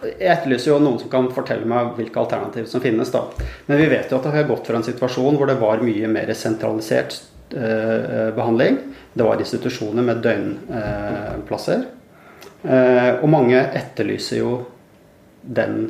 jeg 0.03 0.29
etterlyser 0.29 0.71
jo 0.71 0.77
noen 0.81 0.99
som 1.01 1.09
kan 1.09 1.27
fortelle 1.33 1.65
meg 1.67 1.95
hvilke 1.97 2.21
alternativer 2.21 2.69
som 2.69 2.83
finnes. 2.83 3.09
da. 3.11 3.23
Men 3.65 3.79
vi 3.81 3.89
vet 3.89 4.11
jo 4.11 4.19
at 4.19 4.27
det 4.27 4.35
har 4.35 4.49
gått 4.49 4.69
fra 4.69 4.77
en 4.77 4.85
situasjon 4.85 5.37
hvor 5.39 5.49
det 5.49 5.57
var 5.61 5.81
mye 5.81 6.09
mer 6.11 6.29
sentralisert 6.37 7.17
eh, 7.49 8.29
behandling. 8.37 8.77
Det 9.17 9.25
var 9.25 9.41
institusjoner 9.41 10.05
med 10.05 10.21
døgnplasser. 10.25 11.87
Eh, 12.63 13.11
og 13.21 13.29
mange 13.29 13.59
etterlyser 13.77 14.41
jo 14.41 14.51
den 15.41 15.89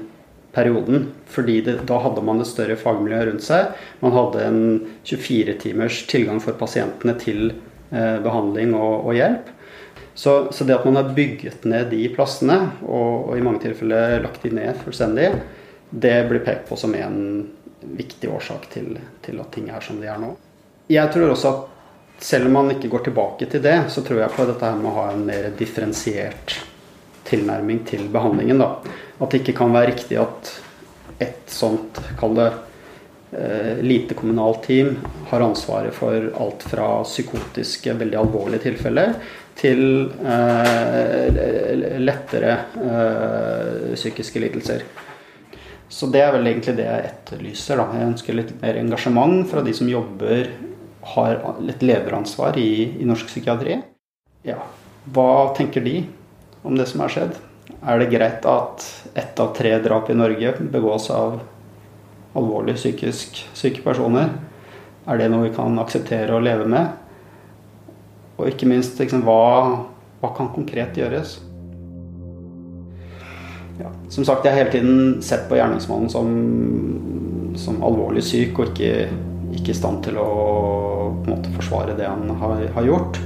perioden. 0.57 1.11
fordi 1.25 1.61
det, 1.61 1.75
da 1.85 1.99
hadde 2.01 2.21
man 2.25 2.41
et 2.41 2.49
større 2.49 2.75
fagmiljø 2.79 3.19
rundt 3.29 3.43
seg. 3.45 3.75
Man 4.01 4.15
hadde 4.15 4.45
en 4.47 4.61
24 5.05 5.53
timers 5.61 5.99
tilgang 6.09 6.39
for 6.41 6.57
pasientene 6.57 7.13
til 7.21 7.51
eh, 7.91 8.17
behandling 8.23 8.73
og, 8.73 9.05
og 9.05 9.13
hjelp. 9.13 9.51
Så, 10.17 10.47
så, 10.51 10.65
det 10.65 10.73
at 10.73 10.85
man 10.85 10.97
har 10.97 11.13
bygget 11.13 11.65
ned 11.69 11.91
de 11.93 12.07
plassene, 12.09 12.57
og, 12.81 13.29
og, 13.29 13.33
i 13.37 13.43
mange 13.45 13.61
tilfeller 13.67 14.17
lagt 14.23 14.41
de 14.41 14.49
ned 14.57 14.79
fullstendig, 14.81 15.29
det 15.91 16.15
blir 16.25 16.41
pekt 16.41 16.65
på 16.71 16.77
som 16.79 16.95
en 16.97 17.19
viktig 17.85 18.31
årsak 18.33 18.65
til, 18.73 18.95
til, 19.21 19.37
at 19.37 19.51
ting 19.53 19.69
er 19.69 19.83
som 19.85 20.01
de 20.01 20.09
er 20.09 20.17
nå. 20.17 20.31
Jeg 20.89 21.13
tror 21.13 21.35
også 21.35 21.51
at 21.51 21.76
selv 22.19 22.49
om 22.49 22.57
man 22.57 22.71
ikke 22.73 22.89
går 22.91 23.05
tilbake 23.07 23.49
til 23.51 23.61
det, 23.63 23.77
så 23.93 24.01
tror 24.05 24.23
jeg 24.23 24.35
på 24.35 24.47
dette 24.49 24.65
her 24.65 24.79
med 24.79 24.89
å 24.91 24.95
ha 24.97 25.09
en 25.13 25.25
mer 25.27 25.51
differensiert 25.57 26.55
tilnærming 27.27 27.83
til 27.87 28.07
behandlingen. 28.11 28.61
Da. 28.61 28.71
At 29.19 29.31
det 29.31 29.43
ikke 29.43 29.57
kan 29.59 29.75
være 29.75 29.91
riktig 29.91 30.19
at 30.21 30.53
et 31.23 31.49
sånt, 31.49 31.99
kall 32.19 32.37
det 32.37 32.47
eh, 33.31 33.81
lite 33.81 34.17
kommunalt 34.17 34.63
team, 34.67 34.95
har 35.29 35.45
ansvaret 35.45 35.95
for 35.95 36.29
alt 36.37 36.65
fra 36.71 36.87
psykotiske, 37.07 37.97
veldig 38.01 38.19
alvorlige 38.21 38.67
tilfeller 38.69 39.17
til 39.57 39.81
eh, 40.21 41.97
lettere 41.97 42.53
eh, 42.77 43.93
psykiske 43.95 44.41
lidelser. 44.43 44.85
Så 45.89 46.09
det 46.11 46.21
er 46.21 46.33
vel 46.35 46.49
egentlig 46.49 46.75
det 46.77 46.85
jeg 46.85 47.09
etterlyser. 47.09 47.79
Da. 47.79 47.87
Jeg 47.95 48.11
ønsker 48.11 48.37
litt 48.37 48.55
mer 48.61 48.77
engasjement 48.77 49.45
fra 49.49 49.63
de 49.65 49.73
som 49.73 49.89
jobber, 49.89 50.51
har 51.13 51.39
litt 51.63 51.83
lederansvar 51.85 52.57
i, 52.59 52.99
i 52.99 53.07
norsk 53.07 53.29
psykiatri. 53.29 53.79
Ja, 54.47 54.59
hva 55.13 55.53
tenker 55.57 55.83
de 55.85 56.01
om 56.67 56.75
det 56.77 56.87
som 56.89 57.03
har 57.03 57.13
skjedd? 57.13 57.37
Er 57.81 57.99
det 57.99 58.11
greit 58.11 58.45
at 58.47 58.83
ett 59.15 59.39
av 59.39 59.53
tre 59.55 59.77
drap 59.83 60.09
i 60.09 60.17
Norge 60.17 60.53
begås 60.59 61.09
av 61.13 61.39
alvorlig 62.37 62.75
psykisk 62.75 63.43
syke 63.57 63.83
personer? 63.85 64.33
Er 65.07 65.19
det 65.19 65.29
noe 65.31 65.47
vi 65.47 65.55
kan 65.55 65.77
akseptere 65.79 66.35
og 66.35 66.43
leve 66.43 66.67
med? 66.67 66.91
Og 68.37 68.49
ikke 68.51 68.67
minst 68.69 68.99
liksom, 68.99 69.23
hva, 69.25 69.87
hva, 70.21 70.33
kan 70.37 70.51
konkret 70.53 70.97
gjøres? 70.99 71.37
Ja, 73.77 73.91
som 74.09 74.25
sagt, 74.25 74.45
jeg 74.45 74.53
har 74.53 74.63
hele 74.63 74.73
tiden 74.73 75.21
sett 75.25 75.47
på 75.49 75.57
gjerningsmannen 75.57 76.09
som, 76.11 76.33
som 77.57 77.81
alvorlig 77.85 78.25
syk 78.25 78.59
og 78.59 78.73
ikke, 78.73 79.07
i 79.57 79.73
stand 79.73 80.03
til 80.05 80.19
å 80.21 80.27
måte, 81.27 81.53
forsvare 81.57 81.95
det 81.97 82.07
han 82.07 82.29
har, 82.41 82.63
har, 82.75 82.87
gjort. 82.87 83.19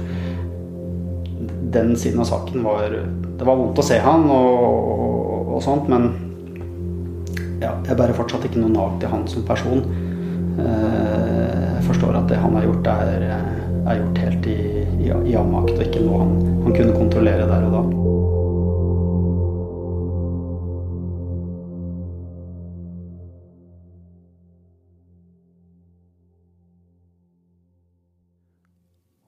Den 1.72 1.94
siden 1.96 2.20
av 2.20 2.28
saken 2.28 2.64
var 2.66 2.92
Det 2.92 3.46
var 3.48 3.56
vondt 3.58 3.80
å 3.80 3.84
se 3.86 3.96
han 4.02 4.26
og, 4.30 4.58
og, 4.60 5.54
og 5.56 5.62
sånt, 5.64 5.88
men 5.90 6.10
ja, 7.62 7.72
jeg 7.86 7.96
bærer 7.98 8.16
fortsatt 8.16 8.44
ikke 8.46 8.60
noe 8.62 8.74
nag 8.74 9.00
til 9.00 9.10
han 9.12 9.26
som 9.30 9.46
person. 9.46 9.82
Eh, 10.60 11.66
jeg 11.78 11.84
forstår 11.88 12.20
at 12.20 12.30
det 12.30 12.38
han 12.42 12.54
har 12.58 12.68
gjort, 12.68 12.92
er, 12.92 13.26
er 13.82 14.00
gjort 14.02 14.22
helt 14.22 14.50
i 14.52 14.60
i, 15.02 15.10
i 15.32 15.36
avmakt, 15.38 15.74
og 15.76 15.84
ikke 15.84 16.02
noe 16.04 16.22
han, 16.22 16.34
han 16.66 16.76
kunne 16.76 16.96
kontrollere 16.96 17.48
der 17.48 17.66
og 17.68 17.74
da. 17.76 17.82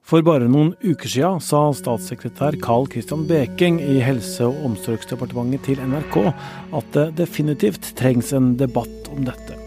For 0.05 0.21
bare 0.21 0.45
noen 0.45 0.75
uker 0.85 1.09
siden 1.09 1.39
sa 1.41 1.63
statssekretær 1.73 2.59
Carl 2.61 2.85
Christian 2.93 3.23
Beking 3.25 3.79
i 3.81 3.95
Helse- 4.05 4.45
og 4.45 4.59
omsorgsdepartementet 4.67 5.63
til 5.65 5.81
NRK 5.81 6.19
at 6.77 6.91
det 6.93 7.05
definitivt 7.23 7.89
trengs 7.97 8.29
en 8.37 8.51
debatt 8.59 9.09
om 9.09 9.25
dette. 9.25 9.57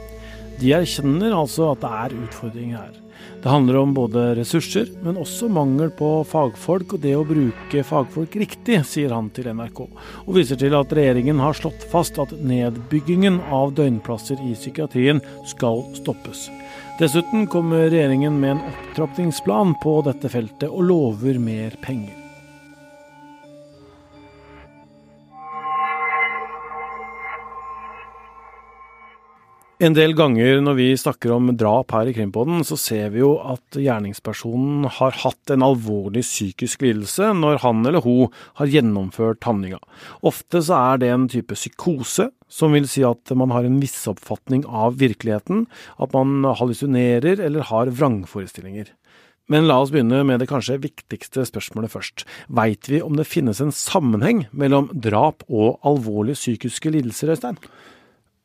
De 0.61 0.71
erkjenner 0.79 1.35
altså 1.35 1.73
at 1.73 1.83
det 1.83 1.91
er 2.05 2.15
utfordringer 2.23 2.79
her. 2.79 2.95
Det 3.43 3.51
handler 3.51 3.81
om 3.81 3.97
både 3.97 4.29
ressurser, 4.39 4.87
men 5.03 5.19
også 5.19 5.51
mangel 5.51 5.91
på 5.99 6.23
fagfolk 6.31 6.95
og 6.95 7.03
det 7.03 7.17
å 7.19 7.27
bruke 7.27 7.83
fagfolk 7.87 8.39
riktig, 8.39 8.79
sier 8.87 9.15
han 9.15 9.33
til 9.35 9.51
NRK. 9.51 9.85
Og 10.27 10.33
viser 10.39 10.59
til 10.59 10.75
at 10.79 10.95
regjeringen 10.95 11.43
har 11.43 11.59
slått 11.59 11.83
fast 11.91 12.19
at 12.23 12.35
nedbyggingen 12.39 13.43
av 13.51 13.75
døgnplasser 13.79 14.39
i 14.47 14.55
psykiatrien 14.55 15.23
skal 15.51 15.83
stoppes. 15.99 16.47
Dessuten 16.99 17.47
kommer 17.47 17.91
regjeringen 17.91 18.41
med 18.41 18.51
en 18.51 18.61
opptrappingsplan 18.67 19.75
på 19.83 20.01
dette 20.03 20.29
feltet 20.33 20.67
og 20.67 20.83
lover 20.83 21.39
mer 21.39 21.77
penger. 21.79 22.28
En 29.79 29.95
del 29.95 30.11
ganger 30.19 30.57
når 30.59 30.75
vi 30.75 30.87
snakker 30.99 31.31
om 31.31 31.53
drap 31.55 31.93
her 31.95 32.09
i 32.11 32.13
Krimpodden, 32.17 32.65
så 32.67 32.75
ser 32.75 33.13
vi 33.15 33.21
jo 33.21 33.37
at 33.39 33.77
gjerningspersonen 33.79 34.89
har 34.97 35.15
hatt 35.23 35.53
en 35.55 35.63
alvorlig 35.63 36.25
psykisk 36.25 36.81
lidelse 36.83 37.29
når 37.39 37.61
han 37.63 37.87
eller 37.87 38.03
hun 38.03 38.33
har 38.59 38.73
gjennomført 38.73 39.47
handlinga. 39.47 39.79
Ofte 40.27 40.65
så 40.67 40.81
er 40.81 40.99
det 40.99 41.13
en 41.15 41.29
type 41.31 41.55
psykose, 41.55 42.27
som 42.51 42.75
vil 42.75 42.89
si 42.91 43.05
at 43.07 43.31
man 43.39 43.55
har 43.55 43.69
en 43.69 43.77
misoppfatning 43.79 44.65
av 44.67 44.97
virkeligheten, 44.99 45.69
at 46.03 46.17
man 46.17 46.43
hallusinerer 46.59 47.39
eller 47.39 47.69
har 47.71 47.93
vrangforestillinger. 48.01 48.91
Men 49.47 49.69
la 49.71 49.77
oss 49.79 49.93
begynne 49.95 50.25
med 50.27 50.43
det 50.43 50.49
kanskje 50.51 50.81
viktigste 50.83 51.45
spørsmålet 51.47 51.95
først. 51.95 52.27
Veit 52.51 52.91
vi 52.91 52.99
om 52.99 53.15
det 53.15 53.31
finnes 53.31 53.63
en 53.63 53.71
sammenheng 53.71 54.49
mellom 54.51 54.91
drap 54.91 55.47
og 55.47 55.79
alvorlige 55.87 56.43
psykiske 56.43 56.91
lidelser, 56.99 57.31
Øystein? 57.37 57.63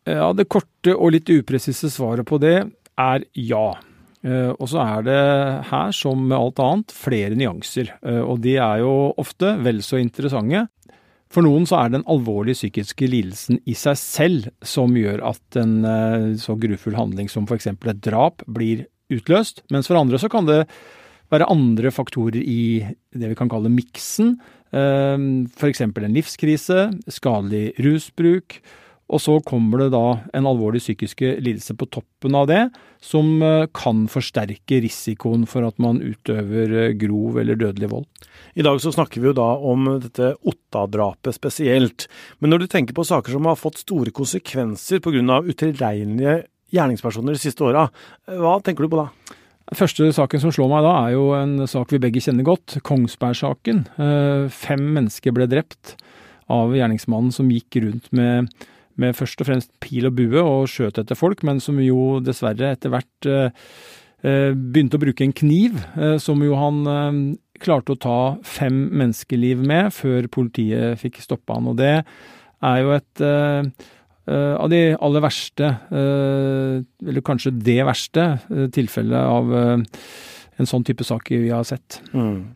Ja, 0.10 0.34
Det 0.36 0.50
korte 0.52 0.96
og 0.98 1.14
litt 1.16 1.30
upresise 1.32 1.90
svaret 1.92 2.28
på 2.28 2.40
det 2.42 2.58
er 3.00 3.26
ja. 3.40 3.68
Og 4.24 4.68
så 4.72 4.80
er 4.80 5.04
det 5.04 5.22
her, 5.68 5.92
som 5.96 6.22
med 6.28 6.38
alt 6.38 6.60
annet, 6.64 6.94
flere 6.96 7.36
nyanser. 7.36 7.90
Og 8.24 8.40
de 8.44 8.56
er 8.56 8.84
jo 8.84 9.12
ofte 9.20 9.56
vel 9.64 9.82
så 9.84 10.00
interessante. 10.00 10.66
For 11.34 11.44
noen 11.44 11.66
så 11.66 11.80
er 11.82 11.94
den 11.96 12.06
alvorlige 12.08 12.60
psykiske 12.60 13.08
lidelsen 13.10 13.60
i 13.66 13.74
seg 13.76 13.98
selv 14.00 14.52
som 14.64 14.94
gjør 14.96 15.24
at 15.32 15.58
en 15.60 16.38
så 16.40 16.56
grufull 16.60 16.96
handling 17.00 17.32
som 17.32 17.48
f.eks. 17.50 17.72
et 17.74 18.04
drap 18.06 18.46
blir 18.46 18.86
utløst. 19.12 19.64
Mens 19.74 19.90
for 19.90 20.00
andre 20.00 20.20
så 20.22 20.30
kan 20.32 20.48
det 20.48 20.62
være 21.34 21.50
andre 21.50 21.90
faktorer 21.92 22.38
i 22.40 22.86
det 23.16 23.32
vi 23.32 23.40
kan 23.40 23.50
kalle 23.52 23.72
miksen. 23.74 24.38
F.eks. 24.72 25.84
en 25.84 26.16
livskrise, 26.16 26.86
skadelig 27.12 27.74
rusbruk. 27.82 28.62
Og 29.12 29.20
så 29.22 29.36
kommer 29.46 29.84
det 29.84 29.90
da 29.94 30.06
en 30.34 30.48
alvorlig 30.48 30.82
psykiske 30.82 31.36
lidelse 31.44 31.76
på 31.78 31.88
toppen 31.92 32.38
av 32.40 32.48
det, 32.50 32.62
som 33.04 33.36
eh, 33.44 33.66
kan 33.76 34.06
forsterke 34.12 34.80
risikoen 34.86 35.44
for 35.50 35.68
at 35.68 35.82
man 35.84 36.00
utøver 36.02 36.78
eh, 36.86 36.96
grov 36.98 37.42
eller 37.42 37.60
dødelig 37.60 37.92
vold. 37.92 38.08
I 38.56 38.66
dag 38.66 38.80
så 38.82 38.94
snakker 38.96 39.22
vi 39.22 39.30
jo 39.30 39.36
da 39.38 39.50
om 39.60 39.92
dette 40.02 40.34
Otta-drapet 40.48 41.36
spesielt. 41.36 42.08
Men 42.40 42.54
når 42.54 42.64
du 42.64 42.72
tenker 42.72 42.96
på 42.98 43.06
saker 43.08 43.36
som 43.36 43.50
har 43.50 43.60
fått 43.60 43.84
store 43.84 44.14
konsekvenser 44.16 45.04
pga. 45.04 45.42
utilregnelige 45.44 46.44
gjerningspersoner 46.74 47.36
de 47.36 47.44
siste 47.44 47.64
åra, 47.66 47.90
hva 48.26 48.58
tenker 48.64 48.86
du 48.86 48.94
på 48.94 49.04
da? 49.04 49.10
Første 49.78 50.10
saken 50.12 50.42
som 50.42 50.52
slår 50.52 50.70
meg 50.72 50.84
da, 50.86 50.94
er 51.06 51.16
jo 51.16 51.30
en 51.38 51.68
sak 51.70 51.94
vi 51.94 52.02
begge 52.02 52.22
kjenner 52.24 52.46
godt, 52.46 52.78
Kongsberg-saken. 52.84 53.86
Eh, 53.96 54.52
fem 54.52 54.84
mennesker 54.96 55.36
ble 55.36 55.48
drept 55.50 55.96
av 56.52 56.74
gjerningsmannen 56.76 57.32
som 57.34 57.52
gikk 57.52 57.80
rundt 57.84 58.10
med 58.16 58.52
med 59.02 59.16
først 59.18 59.42
og 59.42 59.50
fremst 59.50 59.72
pil 59.84 60.08
og 60.10 60.16
bue 60.18 60.42
og 60.42 60.70
skjøt 60.72 61.00
etter 61.02 61.18
folk, 61.18 61.44
men 61.46 61.62
som 61.64 61.80
jo 61.82 62.20
dessverre 62.24 62.74
etter 62.76 62.94
hvert 62.94 63.30
eh, 63.30 63.66
eh, 64.26 64.52
begynte 64.54 65.00
å 65.00 65.04
bruke 65.04 65.26
en 65.26 65.36
kniv, 65.36 65.80
eh, 65.98 66.18
som 66.22 66.44
jo 66.46 66.58
han 66.60 67.34
klarte 67.64 67.96
å 67.96 68.02
ta 68.02 68.20
fem 68.46 68.86
menneskeliv 68.92 69.62
med 69.64 69.94
før 69.96 70.28
politiet 70.32 71.00
fikk 71.02 71.22
stoppa 71.24 71.58
han. 71.58 71.70
Og 71.72 71.78
det 71.80 71.94
er 72.04 72.80
jo 72.84 72.96
et 72.96 73.24
av 74.24 74.70
de 74.72 74.80
aller 75.04 75.24
verste, 75.24 75.70
eller 75.92 77.24
kanskje 77.28 77.54
det 77.60 77.78
verste, 77.88 78.26
tilfellet 78.76 79.20
av 79.20 79.54
en 79.54 80.70
sånn 80.70 80.84
type 80.88 81.06
sak 81.08 81.32
vi 81.32 81.54
har 81.54 81.64
sett. 81.68 82.02
Mm. 82.12 82.52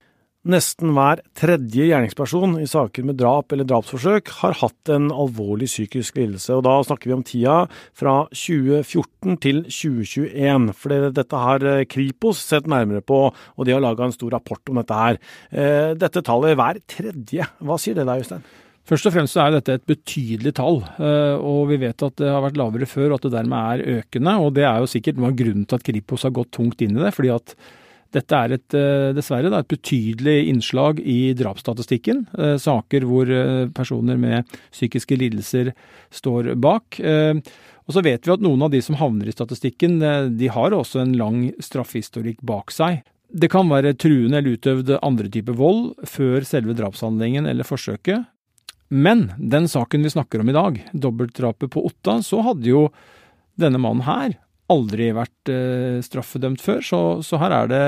Nesten 0.47 0.93
hver 0.95 1.19
tredje 1.35 1.89
gjerningsperson 1.89 2.53
i 2.61 2.67
saker 2.71 3.03
med 3.03 3.17
drap 3.19 3.51
eller 3.51 3.67
drapsforsøk 3.67 4.29
har 4.39 4.53
hatt 4.61 4.91
en 4.95 5.09
alvorlig 5.11 5.67
psykisk 5.67 6.15
lidelse, 6.15 6.55
og 6.55 6.61
da 6.63 6.77
snakker 6.87 7.09
vi 7.09 7.15
om 7.17 7.23
tida 7.27 7.55
fra 7.97 8.13
2014 8.31 9.35
til 9.43 9.59
2021. 9.65 10.69
For 10.71 11.09
dette 11.17 11.41
har 11.43 11.65
eh, 11.67 11.83
Kripos 11.91 12.39
sett 12.47 12.69
nærmere 12.71 13.03
på, 13.03 13.19
og 13.27 13.67
de 13.67 13.75
har 13.75 13.83
laga 13.83 14.07
en 14.07 14.15
stor 14.15 14.37
rapport 14.37 14.71
om 14.71 14.79
dette 14.79 14.99
her. 15.01 15.19
Eh, 15.51 15.89
dette 15.99 16.23
tallet 16.23 16.55
hver 16.55 16.79
tredje, 16.95 17.47
hva 17.59 17.77
sier 17.83 17.97
det 17.97 18.05
deg, 18.07 18.23
Øystein? 18.23 18.45
Først 18.87 19.09
og 19.09 19.17
fremst 19.17 19.35
er 19.43 19.51
dette 19.51 19.75
et 19.75 19.89
betydelig 19.89 20.53
tall, 20.61 20.79
eh, 20.95 21.35
og 21.35 21.73
vi 21.73 21.81
vet 21.81 22.07
at 22.07 22.15
det 22.21 22.31
har 22.31 22.45
vært 22.45 22.61
lavere 22.61 22.87
før 22.87 23.09
og 23.09 23.17
at 23.17 23.27
det 23.27 23.33
dermed 23.35 23.83
er 23.83 23.99
økende. 23.99 24.37
og 24.39 24.55
Det 24.55 24.63
er 24.63 24.79
jo 24.79 24.87
sikkert 24.95 25.19
noe 25.19 25.33
av 25.33 25.35
grunnen 25.43 25.67
til 25.67 25.75
at 25.75 25.83
Kripos 25.91 26.23
har 26.23 26.31
gått 26.39 26.53
tungt 26.55 26.87
inn 26.87 26.95
i 26.95 27.03
det. 27.03 27.11
fordi 27.17 27.33
at 27.35 27.57
dette 28.15 28.37
er 28.37 28.53
et, 28.55 28.73
eh, 28.73 29.13
dessverre 29.15 29.51
et 29.53 29.67
betydelig 29.67 30.47
innslag 30.47 30.99
i 30.99 31.33
drapsstatistikken. 31.37 32.25
Eh, 32.37 32.55
saker 32.57 33.05
hvor 33.07 33.29
eh, 33.29 33.67
personer 33.75 34.17
med 34.17 34.45
psykiske 34.71 35.17
lidelser 35.17 35.73
står 36.11 36.55
bak. 36.55 36.99
Og 37.87 37.93
så 37.95 38.03
vet 38.03 38.25
vi 38.25 38.33
at 38.33 38.41
noen 38.43 38.61
av 38.63 38.71
de 38.71 38.81
som 38.83 38.97
havner 38.99 39.27
i 39.27 39.35
statistikken, 39.35 39.99
de 40.37 40.47
har 40.51 40.75
også 40.75 41.01
en 41.01 41.13
lang 41.15 41.53
straffehistorikk 41.63 42.41
bak 42.43 42.71
seg. 42.71 43.03
Det 43.31 43.49
kan 43.51 43.69
være 43.71 43.95
truende 43.95 44.39
eller 44.39 44.57
utøvd 44.57 44.97
andre 45.01 45.29
typer 45.31 45.55
vold 45.55 45.93
før 46.07 46.43
selve 46.47 46.75
drapshandlingen 46.75 47.47
eller 47.47 47.67
forsøket. 47.67 48.27
Men 48.89 49.31
den 49.37 49.67
saken 49.71 50.03
vi 50.03 50.11
snakker 50.11 50.43
om 50.43 50.51
i 50.51 50.55
dag, 50.55 50.81
dobbeltdrapet 50.91 51.71
på 51.71 51.85
Otta, 51.87 52.19
så 52.23 52.43
hadde 52.43 52.67
jo 52.67 52.87
denne 53.59 53.79
mannen 53.79 54.03
her 54.07 54.35
aldri 54.71 55.09
vært 55.15 55.51
eh, 55.51 55.99
straffedømt 56.03 56.61
før, 56.63 56.81
så, 56.83 57.01
så, 57.25 57.39
her 57.41 57.55
er 57.55 57.69
det 57.71 57.83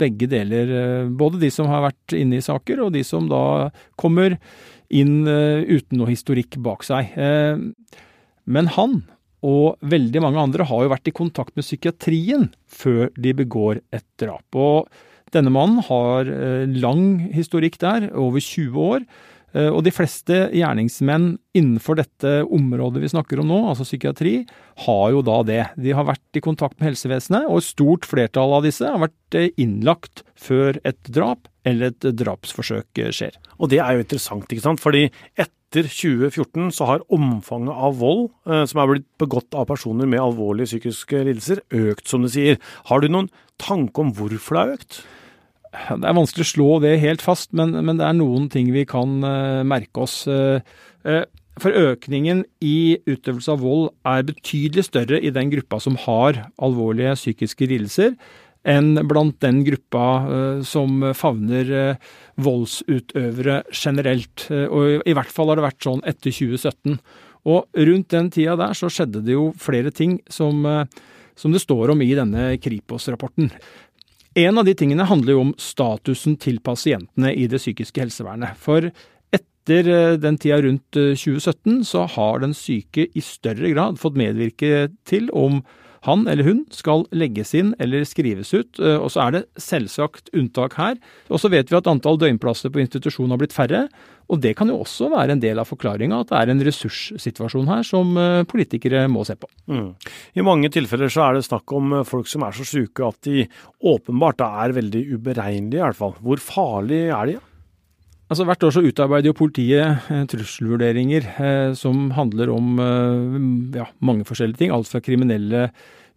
begge 0.00 0.28
deler. 0.30 0.74
Eh, 0.80 1.08
både 1.10 1.40
de 1.42 1.50
som 1.52 1.70
har 1.70 1.84
vært 1.88 2.14
inne 2.16 2.38
i 2.38 2.44
saker, 2.44 2.84
og 2.84 2.94
de 2.94 3.02
som 3.06 3.26
da 3.30 3.70
kommer 4.00 4.38
inn 4.90 5.26
eh, 5.30 5.66
uten 5.66 6.00
noe 6.00 6.10
historikk 6.12 6.58
bak 6.62 6.86
seg. 6.86 7.14
Men 8.50 8.70
han 8.76 9.02
og 9.46 9.80
veldig 9.88 10.20
mange 10.20 10.42
andre 10.42 10.66
har 10.68 10.82
jo 10.84 10.92
vært 10.92 11.08
i 11.08 11.16
kontakt 11.16 11.54
med 11.56 11.64
psykiatrien 11.64 12.50
før 12.68 13.08
de 13.16 13.32
begår 13.38 13.80
et 13.96 14.04
drap. 14.20 14.44
Og 14.52 14.90
denne 15.32 15.52
mannen 15.54 15.80
har 15.86 16.28
lang 16.74 17.30
historikk 17.32 17.78
der, 17.80 18.10
over 18.18 18.42
20 18.42 18.76
år. 18.84 19.06
Eh, 19.56 19.68
og 19.68 19.82
de 19.86 19.92
fleste 19.94 20.46
gjerningsmenn 20.54 21.32
innenfor 21.56 21.98
dette 21.98 22.40
området 22.46 23.02
vi 23.02 23.12
snakker 23.12 23.42
om 23.42 23.50
nå, 23.50 23.60
altså 23.72 23.86
psykiatri, 23.86 24.34
har 24.86 25.06
jo 25.14 25.22
da 25.26 25.38
det. 25.46 25.62
De 25.80 25.94
har 25.96 26.06
vært 26.08 26.38
i 26.38 26.44
kontakt 26.44 26.78
med 26.78 26.92
helsevesenet, 26.92 27.48
og 27.50 27.60
et 27.60 27.70
stort 27.70 28.08
flertall 28.08 28.58
av 28.58 28.66
disse 28.66 28.86
har 28.86 29.02
vært 29.02 29.38
eh, 29.38 29.50
innlagt 29.60 30.24
før 30.38 30.78
et 30.86 31.00
drap 31.10 31.50
eller 31.66 31.90
et 31.90 32.10
drapsforsøk 32.20 33.02
eh, 33.02 33.14
skjer. 33.14 33.40
Og 33.58 33.72
det 33.72 33.82
er 33.82 33.96
jo 33.96 34.04
interessant, 34.06 34.46
ikke 34.48 34.68
sant. 34.68 34.82
Fordi 34.82 35.08
etter 35.34 35.86
2014 35.86 36.72
så 36.74 36.86
har 36.88 37.04
omfanget 37.14 37.76
av 37.78 38.00
vold 38.00 38.24
som 38.66 38.80
er 38.82 38.88
blitt 38.90 39.04
begått 39.22 39.54
av 39.54 39.68
personer 39.68 40.08
med 40.10 40.18
alvorlige 40.18 40.72
psykiske 40.72 41.20
lidelser, 41.28 41.60
økt, 41.70 42.08
som 42.10 42.24
du 42.24 42.30
sier. 42.32 42.58
Har 42.88 43.04
du 43.04 43.06
noen 43.06 43.28
tanke 43.62 44.02
om 44.02 44.10
hvorfor 44.16 44.56
det 44.56 44.64
har 44.64 44.72
økt? 44.80 44.98
Det 45.70 46.02
er 46.02 46.16
vanskelig 46.16 46.46
å 46.46 46.50
slå 46.50 46.70
det 46.82 46.96
helt 47.02 47.22
fast, 47.22 47.52
men, 47.54 47.76
men 47.86 47.98
det 48.00 48.06
er 48.06 48.16
noen 48.18 48.48
ting 48.50 48.72
vi 48.74 48.82
kan 48.88 49.20
uh, 49.22 49.62
merke 49.66 50.02
oss. 50.02 50.24
Uh, 50.26 50.58
uh, 51.06 51.22
for 51.60 51.76
økningen 51.76 52.42
i 52.64 52.98
utøvelse 53.06 53.54
av 53.54 53.62
vold 53.62 53.90
er 54.08 54.26
betydelig 54.26 54.88
større 54.88 55.20
i 55.22 55.30
den 55.34 55.52
gruppa 55.52 55.78
som 55.82 55.98
har 56.06 56.46
alvorlige 56.62 57.14
psykiske 57.18 57.68
lidelser, 57.70 58.16
enn 58.66 58.94
blant 59.08 59.38
den 59.44 59.62
gruppa 59.64 60.04
som 60.68 60.98
favner 61.16 61.70
voldsutøvere 62.40 63.62
generelt. 63.72 64.46
Og 64.52 65.04
i 65.08 65.14
hvert 65.16 65.32
fall 65.32 65.48
har 65.48 65.60
det 65.60 65.64
vært 65.64 65.86
sånn 65.86 66.02
etter 66.08 66.28
2017. 66.28 66.98
Og 67.48 67.80
rundt 67.88 68.12
den 68.12 68.28
tida 68.32 68.58
der 68.60 68.76
så 68.76 68.88
skjedde 68.92 69.24
det 69.24 69.36
jo 69.36 69.46
flere 69.60 69.92
ting 69.96 70.18
som, 70.28 70.60
som 71.40 71.56
det 71.56 71.64
står 71.64 71.94
om 71.94 72.04
i 72.04 72.12
denne 72.16 72.50
Kripos-rapporten. 72.60 73.48
En 74.38 74.58
av 74.58 74.64
de 74.64 74.74
tingene 74.78 75.06
handler 75.10 75.34
jo 75.34 75.46
om 75.48 75.54
statusen 75.58 76.36
til 76.38 76.60
pasientene 76.62 77.32
i 77.34 77.48
det 77.50 77.58
psykiske 77.58 78.04
helsevernet. 78.04 78.58
For 78.62 78.86
etter 79.34 79.90
eh, 79.90 80.18
den 80.22 80.38
tida 80.38 80.60
rundt 80.62 80.94
2017 80.94 81.80
eh, 81.80 81.82
så 81.86 82.06
har 82.14 82.44
den 82.44 82.54
syke 82.54 83.08
i 83.10 83.24
større 83.24 83.72
grad 83.74 83.98
fått 83.98 84.18
medvirke 84.20 84.88
til 85.08 85.30
om 85.34 85.64
han 86.06 86.24
eller 86.30 86.46
hun 86.46 86.62
skal 86.72 87.04
legges 87.12 87.52
inn 87.58 87.74
eller 87.82 88.06
skrives 88.08 88.54
ut, 88.54 88.80
eh, 88.80 88.96
og 88.96 89.10
så 89.12 89.26
er 89.26 89.34
det 89.36 89.42
selvsagt 89.60 90.32
unntak 90.36 90.78
her. 90.80 90.96
Og 91.28 91.42
så 91.42 91.50
vet 91.52 91.68
vi 91.68 91.76
at 91.76 91.90
antall 91.90 92.20
døgnplasser 92.20 92.72
på 92.72 92.80
institusjon 92.82 93.32
har 93.32 93.40
blitt 93.40 93.56
færre, 93.56 93.86
og 94.30 94.38
det 94.44 94.54
kan 94.58 94.70
jo 94.70 94.78
også 94.84 95.10
være 95.10 95.34
en 95.34 95.42
del 95.42 95.58
av 95.58 95.68
forklaringa, 95.68 96.22
at 96.22 96.30
det 96.30 96.38
er 96.38 96.52
en 96.52 96.64
ressurssituasjon 96.68 97.68
her 97.70 97.84
som 97.86 98.14
eh, 98.20 98.46
politikere 98.48 99.04
må 99.12 99.26
se 99.28 99.36
på. 99.36 99.50
Mm. 99.70 99.90
I 100.38 100.46
mange 100.46 100.70
tilfeller 100.72 101.12
så 101.12 101.26
er 101.26 101.36
det 101.36 101.46
snakk 101.48 101.76
om 101.76 101.98
eh, 101.98 102.06
folk 102.08 102.30
som 102.30 102.46
er 102.46 102.56
så 102.56 102.66
syke 102.68 103.10
at 103.10 103.20
de 103.26 103.44
åpenbart 103.90 104.44
er 104.46 104.76
veldig 104.80 105.04
uberegnelige, 105.16 105.80
i 105.82 105.84
hvert 105.84 106.00
fall. 106.00 106.16
Hvor 106.24 106.42
farlig 106.44 107.08
er 107.10 107.32
de? 107.32 107.38
Altså 108.30 108.44
Hvert 108.46 108.62
år 108.62 108.74
så 108.76 108.84
utarbeider 108.86 109.32
jo 109.32 109.38
politiet 109.40 110.06
eh, 110.06 110.26
trusselvurderinger 110.30 111.24
eh, 111.42 111.72
som 111.74 112.12
handler 112.14 112.52
om 112.54 112.76
eh, 112.78 113.80
ja, 113.80 113.88
mange 114.06 114.26
forskjellige 114.28 114.60
ting. 114.60 114.74
Alt 114.74 114.86
fra 114.86 115.02
kriminelle 115.02 115.64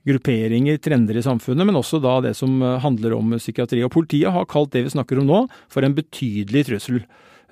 grupperinger, 0.06 0.78
trender 0.84 1.18
i 1.18 1.24
samfunnet, 1.26 1.66
men 1.66 1.80
også 1.80 1.98
da 2.04 2.20
det 2.22 2.36
som 2.38 2.62
eh, 2.62 2.78
handler 2.86 3.18
om 3.18 3.34
psykiatri. 3.40 3.82
Og 3.82 3.96
Politiet 3.96 4.30
har 4.36 4.46
kalt 4.52 4.76
det 4.76 4.86
vi 4.86 4.94
snakker 4.94 5.24
om 5.24 5.30
nå 5.32 5.42
for 5.74 5.82
en 5.82 5.98
betydelig 5.98 6.68
trussel. 6.70 7.02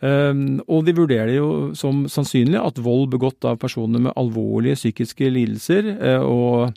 Eh, 0.05 0.45
og 0.67 0.85
de 0.85 0.97
vurderer 0.99 1.33
jo 1.39 1.49
som 1.77 2.05
sannsynlig 2.05 2.61
at 2.61 2.85
vold 2.85 3.09
begått 3.15 3.49
av 3.49 3.57
personer 3.65 4.05
med 4.05 4.13
alvorlige 4.13 4.77
psykiske 4.77 5.33
lidelser 5.39 5.95
og 6.21 6.69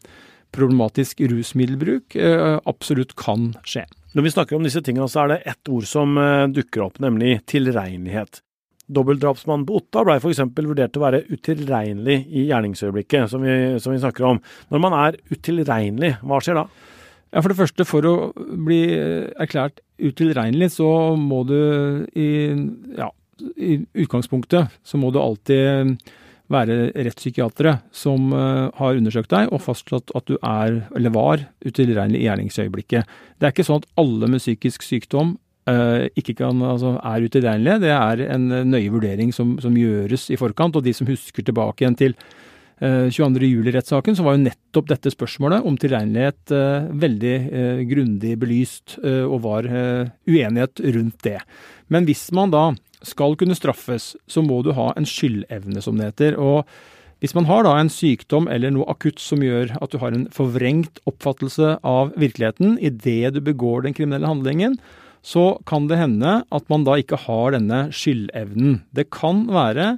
problematisk 0.55 1.21
rusmiddelbruk 1.31 2.17
absolutt 2.65 3.13
kan 3.21 3.53
skje. 3.67 3.85
Når 4.15 4.23
vi 4.23 4.31
snakker 4.31 4.55
om 4.55 4.63
disse 4.63 4.83
tingene, 4.85 5.09
så 5.11 5.25
er 5.25 5.33
det 5.33 5.41
ett 5.51 5.71
ord 5.75 5.87
som 5.91 6.15
eh, 6.21 6.47
dukker 6.55 6.85
opp, 6.87 7.01
nemlig 7.03 7.41
tilregnelighet. 7.51 8.39
Dobbeltdrapsmannen 8.95 9.65
på 9.67 9.81
Otta 9.81 10.05
blei 10.07 10.21
f.eks. 10.21 10.43
vurdert 10.55 10.93
til 10.95 11.03
å 11.03 11.07
være 11.07 11.25
utilregnelig 11.33 12.21
i 12.31 12.45
gjerningsøyeblikket, 12.51 13.33
som 13.33 13.43
vi, 13.43 13.57
som 13.83 13.95
vi, 13.95 13.99
snakker 14.03 14.29
om. 14.29 14.39
Når 14.71 14.83
man 14.85 14.95
er 15.01 15.19
utilregnelig, 15.33 16.13
hva 16.23 16.39
skjer 16.45 16.61
da? 16.61 16.67
Ja, 17.33 17.43
For 17.43 17.51
det 17.51 17.59
første, 17.59 17.89
for 17.91 18.07
å 18.07 18.15
bli 18.69 18.81
eh, 18.95 19.33
erklært 19.43 19.83
utilregnelig, 19.99 20.77
så 20.77 20.89
må 21.19 21.43
du 21.49 21.59
i, 22.15 22.31
ja, 22.95 23.11
i 23.59 23.81
utgangspunktet 24.05 24.79
så 24.87 25.01
må 25.01 25.11
du 25.11 25.19
alltid 25.19 25.99
være 26.53 26.91
rettspsykiatere 26.93 27.79
som 27.95 28.33
har 28.35 28.99
undersøkt 28.99 29.33
deg 29.33 29.53
og 29.55 29.63
fastslått 29.65 30.13
at 30.19 30.27
du 30.29 30.37
er, 30.41 30.83
eller 30.97 31.15
var, 31.15 31.47
utilregnelig 31.65 32.21
i 32.21 32.27
gjerningsøyeblikket. 32.27 33.15
Det 33.39 33.49
er 33.49 33.55
ikke 33.55 33.67
sånn 33.67 33.81
at 33.83 33.89
alle 34.01 34.29
med 34.29 34.43
psykisk 34.43 34.85
sykdom 34.85 35.39
ikke 35.65 36.35
kan, 36.37 36.61
altså 36.61 36.99
er 37.01 37.25
utilregnelige. 37.25 37.81
Det 37.87 37.93
er 37.97 38.25
en 38.35 38.49
nøye 38.69 38.93
vurdering 38.93 39.33
som, 39.33 39.57
som, 39.63 39.77
gjøres 39.77 40.29
i 40.29 40.37
forkant. 40.37 40.77
Og 40.77 40.85
de 40.85 40.93
som 40.93 41.09
husker 41.09 41.47
tilbake 41.47 41.85
igjen 41.85 41.97
til 41.97 42.17
22.07-rettssaken, 42.85 44.19
så 44.19 44.27
var 44.27 44.37
jo 44.37 44.45
nettopp 44.45 44.91
dette 44.91 45.13
spørsmålet 45.15 45.65
om 45.65 45.79
tilregnelighet 45.81 46.53
veldig 47.01 47.37
grundig 47.89 48.35
belyst, 48.43 48.99
og 49.01 49.39
var 49.47 49.71
uenighet 49.71 50.85
rundt 50.99 51.25
det. 51.25 51.39
Men 51.89 52.05
hvis 52.09 52.27
man 52.37 52.53
da 52.53 52.67
skal 53.07 53.37
kunne 53.41 53.57
straffes, 53.57 54.15
så 54.27 54.43
må 54.45 54.63
du 54.65 54.73
ha 54.77 54.91
en 54.97 55.09
skyldevne, 55.09 55.83
som 55.85 56.01
det 56.01 56.13
heter. 56.13 56.39
Og 56.41 56.65
hvis 57.23 57.35
man 57.37 57.47
har 57.49 57.65
da 57.65 57.77
en 57.79 57.93
sykdom 57.93 58.49
eller 58.53 58.75
noe 58.75 58.89
akutt 58.93 59.23
som 59.23 59.43
gjør 59.45 59.77
at 59.81 59.95
du 59.95 60.01
har 60.03 60.13
en 60.13 60.27
forvrengt 60.35 61.01
oppfattelse 61.09 61.79
av 61.87 62.13
virkeligheten 62.21 62.77
idet 62.85 63.33
du 63.37 63.41
begår 63.45 63.87
den 63.87 63.97
kriminelle 63.97 64.29
handlingen, 64.29 64.77
så 65.25 65.55
kan 65.65 65.87
det 65.89 65.97
hende 65.97 66.43
at 66.53 66.67
man 66.69 66.85
da 66.85 66.99
ikke 67.01 67.23
har 67.25 67.55
denne 67.55 67.87
skyldevnen. 67.97 68.83
Det 68.93 69.09
kan 69.15 69.47
være 69.49 69.95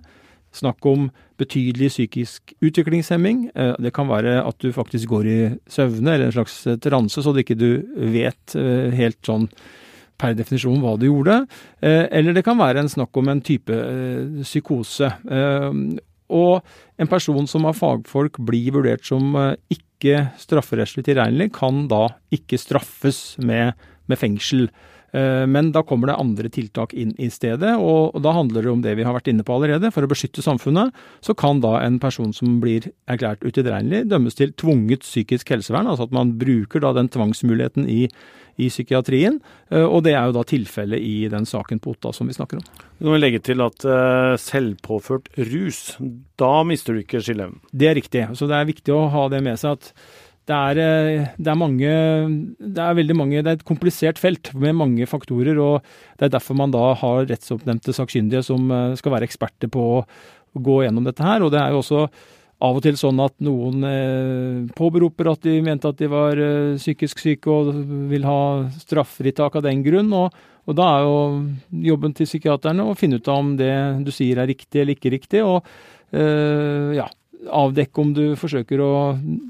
snakk 0.55 0.87
om 0.88 1.09
betydelig 1.40 1.90
psykisk 1.92 2.55
utviklingshemming. 2.64 3.49
Eh, 3.55 3.75
det 3.83 3.92
kan 3.97 4.09
være 4.09 4.38
at 4.47 4.61
du 4.62 4.71
faktisk 4.73 5.11
går 5.11 5.27
i 5.27 5.40
søvne 5.69 6.14
eller 6.14 6.31
en 6.31 6.37
slags 6.38 6.62
transe, 6.85 7.21
så 7.23 7.35
du 7.35 7.42
ikke 7.42 7.59
vet 7.59 8.57
eh, 8.57 8.95
helt 8.97 9.21
sånn 9.27 9.51
per 10.20 10.37
definisjon 10.37 10.81
hva 10.83 10.96
du 10.98 11.09
gjorde. 11.09 11.42
Eh, 11.85 12.05
eller 12.18 12.37
det 12.37 12.44
kan 12.46 12.59
være 12.61 12.83
en 12.83 12.92
snakk 12.92 13.16
om 13.20 13.31
en 13.33 13.42
type 13.44 13.72
eh, 13.72 14.42
psykose. 14.42 15.11
Eh, 15.29 15.81
og 16.37 16.98
en 16.98 17.11
person 17.11 17.46
som 17.50 17.68
av 17.68 17.79
fagfolk 17.79 18.40
blir 18.48 18.74
vurdert 18.74 19.07
som 19.07 19.37
ikke 19.70 20.24
strafferettslig 20.42 21.07
tilregnelig, 21.07 21.52
kan 21.55 21.85
da 21.90 22.09
ikke 22.35 22.59
straffes 22.59 23.37
med, 23.38 23.76
med 24.11 24.18
fengsel. 24.18 24.66
Men 25.14 25.71
da 25.73 25.81
kommer 25.87 26.11
det 26.11 26.16
andre 26.21 26.49
tiltak 26.53 26.90
inn 26.92 27.12
i 27.23 27.29
stedet, 27.33 27.71
og 27.81 28.19
da 28.21 28.35
handler 28.37 28.66
det 28.66 28.73
om 28.73 28.83
det 28.85 28.97
vi 28.99 29.05
har 29.07 29.14
vært 29.16 29.31
inne 29.33 29.47
på 29.47 29.55
allerede. 29.55 29.88
For 29.95 30.05
å 30.05 30.11
beskytte 30.11 30.45
samfunnet, 30.45 30.92
så 31.25 31.33
kan 31.38 31.62
da 31.64 31.77
en 31.81 31.97
person 32.03 32.35
som 32.37 32.59
blir 32.61 32.90
erklært 33.09 33.47
utilregnelig, 33.47 34.11
dømmes 34.11 34.37
til 34.37 34.53
tvunget 34.61 35.07
psykisk 35.07 35.55
helsevern. 35.55 35.88
Altså 35.88 36.09
at 36.11 36.16
man 36.16 36.35
bruker 36.40 36.85
da 36.85 36.92
den 36.99 37.09
tvangsmuligheten 37.14 37.88
i 37.88 38.03
i 38.57 38.69
psykiatrien. 38.73 39.38
Eh, 39.71 39.85
og 39.85 40.03
det 40.07 40.14
er 40.16 40.29
jo 40.29 40.37
da 40.37 40.45
tilfellet 40.49 41.03
i 41.03 41.29
den 41.33 41.47
saken 41.49 41.81
på 41.83 41.95
Otta 41.97 42.12
som 42.16 42.29
vi 42.29 42.37
snakker 42.37 42.61
om. 42.61 42.85
Du 42.99 43.11
må 43.11 43.19
legge 43.21 43.42
til 43.45 43.61
at 43.61 43.85
uh, 43.85 44.37
selvpåført 44.40 45.29
rus, 45.51 45.81
da 46.40 46.62
mister 46.64 46.97
du 46.97 47.03
ikke 47.03 47.21
skilleevnen? 47.21 47.61
Det 47.73 47.90
er 47.90 47.99
riktig. 47.99 48.25
Så 48.38 48.49
det 48.49 48.57
er 48.57 48.71
viktig 48.71 48.95
å 48.95 49.07
ha 49.12 49.27
det 49.33 49.42
med 49.45 49.61
seg 49.61 49.77
at 49.77 49.92
det 50.47 50.55
er, 50.55 50.79
eh, 50.79 51.27
det 51.39 51.51
er, 51.51 51.59
mange 51.59 51.91
Det 52.59 52.83
er 52.83 52.95
veldig 52.95 53.17
mange 53.19 53.43
Det 53.43 53.51
er 53.51 53.59
et 53.59 53.67
komplisert 53.67 54.21
felt 54.23 54.53
med 54.55 54.79
mange 54.79 55.07
faktorer, 55.11 55.59
og 55.59 55.83
det 56.19 56.29
er 56.29 56.37
derfor 56.37 56.55
man 56.59 56.75
da 56.75 56.95
har 56.95 57.27
rettsoppnevnte 57.27 57.95
sakkyndige 57.97 58.45
som 58.47 58.71
skal 58.97 59.17
være 59.17 59.27
eksperter 59.27 59.71
på 59.73 59.85
å 59.99 60.07
gå 60.57 60.83
gjennom 60.85 61.05
dette 61.05 61.25
her. 61.25 61.43
Og 61.45 61.53
det 61.53 61.61
er 61.61 61.75
jo 61.75 61.83
også 61.83 62.07
av 62.65 62.79
og 62.79 62.85
til 62.87 62.97
sånn 62.97 63.19
at 63.21 63.35
noen 63.45 63.85
eh, 63.85 64.61
påberoper 64.77 65.29
at 65.29 65.43
de 65.45 65.59
mente 65.65 65.91
at 65.91 65.99
de 66.01 66.09
var 66.09 66.41
eh, 66.41 66.77
psykisk 66.81 67.21
syke 67.21 67.53
og 67.53 67.75
vil 68.09 68.25
ha 68.25 68.39
straffritak 68.81 69.59
av 69.59 69.67
den 69.67 69.83
grunn. 69.85 70.09
Og, 70.17 70.33
og, 70.65 70.77
da 70.79 70.87
er 70.95 71.05
jo 71.05 71.19
jobben 71.91 72.17
til 72.17 72.29
psykiaterne 72.29 72.87
å 72.87 72.97
finne 72.97 73.21
ut 73.21 73.29
av 73.29 73.43
om 73.43 73.53
det 73.61 73.75
du 74.07 74.13
sier 74.15 74.41
er 74.41 74.49
riktig 74.49 74.83
eller 74.83 74.97
ikke 74.97 75.13
riktig. 75.19 75.45
Og 75.45 75.69
eh, 76.17 76.97
ja, 76.97 77.11
avdekke 77.46 78.03
om 78.03 78.12
du 78.16 78.25
forsøker 78.38 78.83
å, 78.83 78.92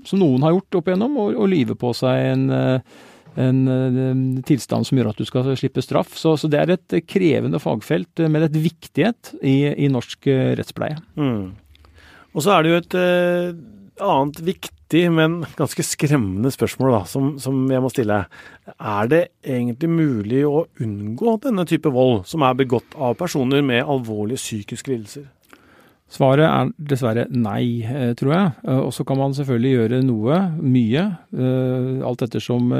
som 0.07 0.23
noen 0.23 0.47
har 0.47 0.57
gjort 0.57 0.81
opp 0.81 0.89
igjennom, 0.91 1.19
å, 1.21 1.29
å 1.45 1.51
lyve 1.51 1.77
på 1.79 1.93
seg 1.97 2.31
en, 2.33 2.49
eh, 2.53 2.97
en, 3.37 3.61
en, 3.69 4.01
eh, 4.07 4.43
tilstand 4.49 4.89
som 4.89 4.99
gjør 4.99 5.13
at 5.13 5.21
du 5.21 5.29
skal 5.29 5.53
slippe 5.59 5.85
straff. 5.85 6.17
Så, 6.19 6.37
så 6.41 6.51
det 6.51 6.63
er 6.63 6.75
et 6.77 6.99
krevende 7.09 7.61
fagfelt 7.63 8.27
med 8.27 8.49
et 8.49 8.59
viktighet 8.67 9.37
i, 9.43 9.59
i 9.87 9.93
norsk 9.93 10.29
rettspleie. 10.59 10.99
Mm. 11.21 11.55
Og 12.37 12.45
så 12.45 12.53
er 12.53 12.63
det 12.63 12.73
jo 12.73 12.81
et 12.83 12.99
eh, 13.01 13.57
annet 14.05 14.41
viktig, 14.45 15.07
men 15.13 15.39
ganske 15.57 15.85
skremmende 15.87 16.53
spørsmål 16.53 16.93
da, 16.93 17.01
som, 17.09 17.31
som, 17.43 17.63
jeg 17.73 17.83
må 17.83 17.91
stille. 17.93 18.19
Er 18.77 19.09
det 19.11 19.23
egentlig 19.41 19.91
mulig 19.91 20.43
å 20.47 20.67
unngå 20.85 21.39
denne 21.47 21.65
type 21.69 21.91
vold, 21.93 22.27
som 22.29 22.45
er 22.47 22.59
begått 22.59 22.97
av 23.01 23.17
personer 23.19 23.65
med 23.65 23.85
alvorlige 23.85 24.43
psykiske 24.43 24.93
lidelser? 24.93 25.31
Svaret 26.07 26.47
er 26.47 26.69
dessverre 26.79 27.27
nei, 27.35 27.83
eh, 27.83 28.13
tror 28.19 28.33
jeg. 28.33 28.51
Eh, 28.63 28.83
og 28.87 28.93
så 28.95 29.05
kan 29.07 29.19
man 29.19 29.35
selvfølgelig 29.35 29.73
gjøre 29.75 30.03
noe, 30.07 30.39
mye, 30.63 31.07
eh, 31.35 32.05
alt 32.07 32.23
ettersom 32.23 32.71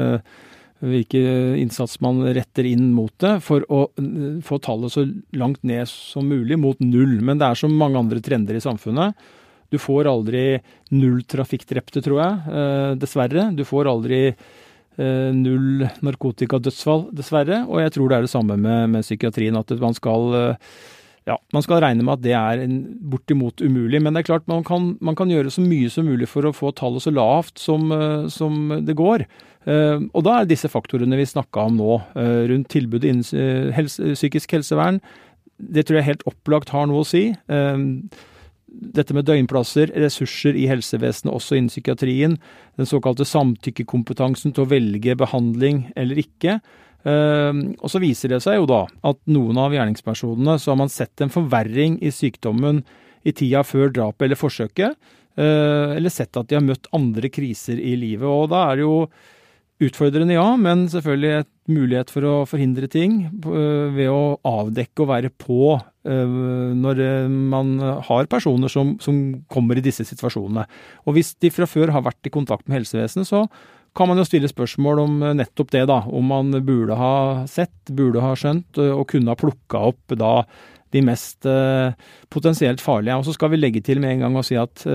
hvilken 0.77 1.57
innsats 1.57 1.97
man 2.05 2.21
retter 2.21 2.67
inn 2.69 2.91
mot 2.93 3.11
det, 3.17 3.41
for 3.41 3.65
å 3.73 3.87
få 4.45 4.59
tallet 4.61 4.93
så 4.93 5.07
langt 5.33 5.63
ned 5.65 5.89
som 5.89 6.27
mulig, 6.29 6.53
mot 6.61 6.77
null. 6.79 7.17
Men 7.19 7.39
det 7.39 7.47
er 7.47 7.57
så 7.57 7.67
mange 7.67 7.97
andre 7.97 8.21
trender 8.21 8.55
i 8.55 8.61
samfunnet 8.61 9.15
du 9.69 9.79
får 9.81 10.07
aldri 10.07 10.61
null 10.95 11.23
trafikkdrepte, 11.27 11.99
tror 11.99 12.21
jeg, 12.21 12.99
dessverre. 13.01 13.49
Du 13.57 13.65
får 13.67 13.89
aldri 13.89 14.21
null 14.95 15.89
narkotikadødsfall, 16.05 17.09
dessverre. 17.11 17.65
Og 17.67 17.81
jeg 17.81 17.91
tror 17.97 18.07
det 18.07 18.15
er 18.15 18.21
det 18.21 18.31
samme 18.31 18.55
med, 18.55 18.93
med 18.93 19.03
psykiatrien, 19.03 19.57
at 19.57 19.73
man 19.81 19.97
skal 19.97 20.37
ja, 21.27 21.35
man 21.53 21.65
skal 21.65 21.81
regne 21.83 22.05
med 22.05 22.15
at 22.15 22.23
det 22.23 22.33
er 22.37 22.63
bortimot 23.11 23.61
umulig. 23.61 23.99
Men 24.03 24.15
det 24.15 24.23
er 24.23 24.29
klart 24.29 24.47
man 24.47 24.63
kan, 24.67 24.93
man 25.03 25.17
kan, 25.19 25.31
gjøre 25.31 25.51
så 25.53 25.63
mye 25.65 25.91
som 25.91 26.07
mulig 26.07 26.29
for 26.31 26.47
å 26.47 26.55
få 26.55 26.71
tallet 26.77 27.03
så 27.03 27.11
lavt 27.11 27.59
som, 27.59 27.91
som 28.31 28.77
det 28.87 28.95
går. 28.97 29.25
Og 29.67 30.23
da 30.23 30.37
er 30.37 30.47
disse 30.47 30.71
faktorene 30.71 31.19
vi 31.19 31.27
snakka 31.27 31.65
om 31.67 31.75
nå, 31.81 31.97
rundt 32.47 32.69
tilbudet 32.71 33.11
innen 33.11 33.73
helse, 33.75 34.13
psykisk 34.15 34.55
helsevern, 34.55 35.01
det 35.57 35.87
tror 35.87 35.99
jeg 35.99 36.11
helt 36.13 36.25
opplagt 36.29 36.71
har 36.71 36.87
noe 36.87 37.03
å 37.03 37.07
si 37.07 37.25
dette 38.67 39.15
med 39.15 39.25
døgnplasser, 39.27 39.91
ressurser 39.97 40.57
i 40.57 40.67
helsevesenet, 40.69 41.31
også 41.33 41.57
innen 41.57 41.71
psykiatrien, 41.71 42.35
den 42.77 42.89
såkalte 42.89 43.25
samtykkekompetansen 43.27 44.53
til 44.53 44.65
å 44.65 44.71
velge 44.71 45.15
behandling 45.17 45.87
eller 45.97 46.19
ikke. 46.21 46.59
Ehm, 47.07 47.61
og 47.79 47.91
så 47.91 48.01
viser 48.03 48.33
det 48.33 48.41
seg 48.43 48.59
jo 48.59 48.67
da 48.69 48.81
at 49.07 49.19
noen 49.31 49.59
av 49.61 49.75
gjerningspersonene 49.75 50.57
så 50.59 50.73
har 50.73 50.81
man 50.81 50.91
sett 50.91 51.23
en 51.23 51.31
forverring 51.33 52.01
i 52.03 52.11
sykdommen 52.13 52.83
i 53.27 53.33
tida 53.35 53.63
før 53.67 53.91
drapet 53.93 54.27
eller 54.27 54.39
forsøket, 54.39 54.97
eh, 55.39 55.95
eller 55.95 56.13
sett 56.13 56.35
at 56.37 56.49
de 56.49 56.59
har 56.59 56.65
møtt 56.65 56.89
andre 56.95 57.31
kriser 57.31 57.79
i 57.79 57.95
livet. 57.99 58.27
Og 58.27 58.51
da 58.53 58.67
er 58.67 58.79
det 58.79 58.87
jo 58.87 59.01
Utfordrende, 59.77 60.33
ja, 60.33 60.55
men 60.57 60.87
selvfølgelig 60.89 61.43
et 61.43 61.49
mulighet 61.69 62.09
for 62.09 62.25
å 62.25 62.31
forhindre 62.49 62.87
ting 62.89 63.27
øh, 63.45 63.93
ved 63.93 64.07
å 64.09 64.39
avdekke 64.41 65.03
og 65.03 65.09
være 65.11 65.29
på 65.37 65.75
øh, 65.77 66.31
når 66.73 67.01
man 67.29 67.75
har 68.07 68.25
personer 68.25 68.73
som, 68.73 68.95
som, 68.97 69.19
kommer 69.53 69.77
i 69.77 69.83
disse 69.85 70.01
situasjonene. 70.09 70.63
Og 71.05 71.13
hvis 71.13 71.35
de 71.37 71.53
fra 71.53 71.69
før 71.69 71.93
har 71.93 72.07
vært 72.07 72.25
i 72.25 72.33
kontakt 72.33 72.65
med 72.65 72.79
helsevesenet, 72.79 73.29
så 73.29 73.43
kan 73.97 74.09
man 74.09 74.21
jo 74.21 74.25
stille 74.27 74.49
spørsmål 74.51 75.03
om 75.03 75.19
nettopp 75.39 75.73
det, 75.73 75.83
da. 75.89 76.03
Om 76.05 76.33
man 76.33 76.57
burde 76.65 76.97
ha 76.97 77.13
sett, 77.49 77.75
burde 77.89 78.21
ha 78.21 78.35
skjønt 78.37 78.77
og 78.83 79.07
kunne 79.09 79.33
ha 79.33 79.39
plukka 79.39 79.81
opp 79.89 80.17
da 80.17 80.41
de 80.95 81.01
mest 81.03 81.47
potensielt 82.31 82.79
farlige. 82.79 83.17
Og 83.17 83.25
så 83.27 83.33
skal 83.35 83.51
vi 83.51 83.59
legge 83.59 83.81
til 83.83 83.99
med 84.03 84.13
en 84.13 84.27
gang 84.27 84.37
og 84.39 84.45
si 84.47 84.55
at 84.59 84.85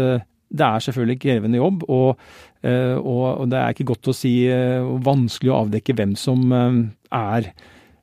det 0.52 0.66
er 0.66 0.84
selvfølgelig 0.84 1.20
krevende 1.20 1.60
jobb, 1.60 1.84
og, 1.88 2.18
eh, 2.62 2.96
og, 2.96 3.48
det 3.50 3.58
er 3.58 3.72
ikke 3.72 3.88
godt 3.92 4.10
å 4.12 4.16
si 4.16 4.34
eh, 4.50 4.84
vanskelig 5.04 5.52
å 5.52 5.60
avdekke 5.64 5.96
hvem 5.96 6.16
som 6.18 6.44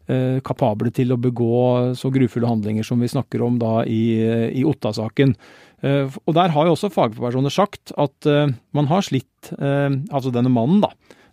eh, 0.09 0.39
kapable 0.45 0.91
til 0.95 1.13
å 1.13 1.19
begå 1.21 1.93
så 1.97 2.11
grufulle 2.13 2.49
handlinger 2.49 2.85
som 2.87 3.01
vi 3.01 3.11
snakker 3.11 3.43
om 3.45 3.59
da 3.61 3.83
i, 3.87 4.19
i 4.59 4.65
Otta-saken. 4.67 5.35
Og 5.79 6.33
der 6.35 6.51
har 6.51 6.67
jo 6.67 6.73
også 6.73 6.89
fagpersoner 6.91 7.53
sagt 7.55 7.93
at 7.95 8.27
man 8.75 8.89
har 8.89 9.05
slitt, 9.07 9.47
altså 9.55 10.27
denne 10.35 10.51
mannen, 10.51 10.81
da, 10.83 10.89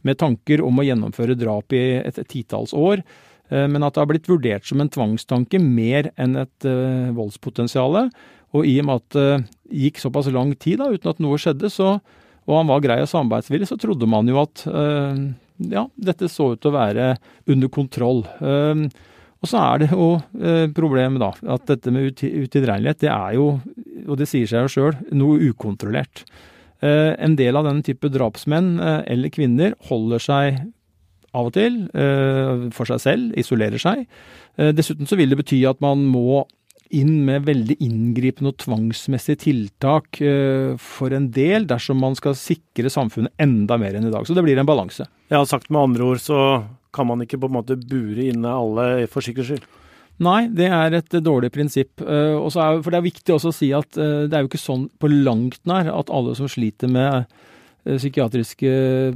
med 0.07 0.21
tanker 0.21 0.63
om 0.63 0.79
å 0.79 0.85
gjennomføre 0.87 1.35
drap 1.35 1.75
i 1.75 1.81
et, 1.99 2.21
titalls 2.31 2.71
år. 2.71 3.03
Men 3.51 3.83
at 3.83 3.97
det 3.97 4.05
har 4.05 4.07
blitt 4.13 4.31
vurdert 4.31 4.69
som 4.69 4.79
en 4.79 4.93
tvangstanke 4.95 5.59
mer 5.59 6.13
enn 6.15 6.39
et 6.45 6.69
voldspotensial. 7.17 7.99
Og 8.55 8.71
i 8.71 8.77
og 8.79 8.87
med 8.87 9.03
at 9.03 9.19
det 9.19 9.83
gikk 9.83 9.99
såpass 10.05 10.31
lang 10.31 10.55
tid 10.63 10.79
da, 10.79 10.93
uten 10.95 11.11
at 11.11 11.25
noe 11.27 11.43
skjedde, 11.43 11.67
så, 11.73 11.97
og 12.47 12.55
han 12.61 12.71
var 12.71 12.87
grei 12.87 13.01
og 13.03 13.11
samarbeidsvillig, 13.11 13.67
så 13.67 13.81
trodde 13.83 14.07
man 14.07 14.31
jo 14.31 14.39
at 14.45 14.63
ja, 15.59 15.87
dette 15.97 16.29
så 16.31 16.53
ut 16.55 16.63
til 16.63 16.73
å 16.73 16.77
være 16.77 17.13
under 17.53 17.71
kontroll. 17.73 18.25
Uh, 18.41 18.87
og 19.43 19.51
så 19.51 19.61
er 19.63 19.83
det 19.83 19.91
jo 19.93 20.11
uh, 20.17 20.67
problemet, 20.77 21.23
da, 21.23 21.31
at 21.57 21.67
dette 21.71 21.93
med 21.95 22.13
utilregnelighet, 22.13 23.03
det 23.05 23.13
er 23.13 23.37
jo, 23.39 23.49
og 24.07 24.15
det 24.21 24.29
sier 24.31 24.51
seg 24.51 24.67
jo 24.67 24.75
sjøl, 24.77 25.01
noe 25.17 25.41
ukontrollert. 25.51 26.27
en 26.85 27.35
del 27.37 27.57
av 27.57 27.65
denne 27.65 27.83
type 27.83 28.09
drapsmenn 28.13 28.79
eller 29.09 29.31
-kvinner 29.33 29.73
holder 29.89 30.19
seg 30.21 30.59
av 31.33 31.47
og 31.47 31.53
til 31.55 31.89
for 32.71 32.85
seg 32.85 33.01
selv, 33.01 33.33
isolerer 33.33 33.81
seg. 33.81 34.05
dessuten 34.77 35.07
så 35.09 35.17
vil 35.17 35.31
det 35.31 35.39
bety 35.39 35.65
at 35.65 35.81
man 35.81 36.05
må 36.05 36.45
inn 36.95 37.25
med 37.27 37.47
veldig 37.47 37.77
inngripende 37.83 38.53
og 38.53 38.61
tvangsmessige 38.63 39.41
tiltak 39.47 40.21
eh, 40.25 40.75
for 40.81 41.15
en 41.17 41.31
del, 41.35 41.67
dersom 41.69 41.99
man 42.03 42.17
skal 42.19 42.37
sikre 42.39 42.93
samfunnet 42.93 43.35
enda 43.43 43.79
mer 43.81 43.97
enn 43.97 44.09
i 44.09 44.13
dag. 44.13 44.27
Så 44.27 44.37
det 44.37 44.45
blir 44.47 44.59
en 44.61 44.69
balanse. 44.69 45.09
Har 45.33 45.49
sagt 45.49 45.71
med 45.71 45.83
andre 45.83 46.07
ord 46.13 46.23
så 46.23 46.41
kan 46.97 47.09
man 47.09 47.25
ikke 47.25 47.41
på 47.43 47.51
en 47.51 47.57
måte 47.59 47.77
bure 47.77 48.29
inne 48.31 48.53
alle 48.53 49.09
for 49.13 49.25
sikkerhets 49.25 49.57
skyld. 49.57 49.83
Nei, 50.25 50.47
det 50.49 50.71
er 50.73 50.95
et 50.97 51.19
dårlig 51.21 51.51
prinsipp. 51.53 52.01
Er, 52.01 52.39
for 52.49 52.89
det 52.89 52.97
er 52.97 53.05
viktig 53.05 53.35
også 53.35 53.51
å 53.53 53.57
si 53.57 53.67
at 53.77 53.99
det 53.99 54.33
er 54.33 54.47
jo 54.47 54.49
ikke 54.49 54.63
sånn 54.63 54.87
på 54.97 55.11
langt 55.13 55.61
nær 55.69 55.91
at 55.93 56.09
alle 56.09 56.33
som 56.39 56.49
sliter 56.49 56.89
med 56.89 57.27
psykiatriske 57.85 58.71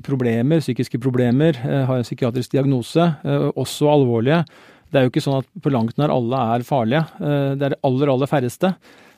problemer, 0.04 0.60
psykiske 0.60 1.00
problemer, 1.00 1.56
har 1.56 1.94
en 1.96 2.04
psykiatrisk 2.04 2.52
diagnose, 2.52 3.06
også 3.56 3.88
alvorlige, 3.90 4.42
det 4.90 4.98
er 4.98 5.06
jo 5.06 5.12
ikke 5.12 5.22
sånn 5.24 5.40
at 5.42 5.50
på 5.62 5.72
langt 5.72 5.98
nær 6.00 6.12
alle 6.12 6.44
er 6.54 6.66
farlige. 6.66 7.04
Eh, 7.22 7.52
det 7.58 7.66
er 7.66 7.74
det 7.74 7.82
aller, 7.86 8.10
aller 8.12 8.30
færreste. 8.30 8.72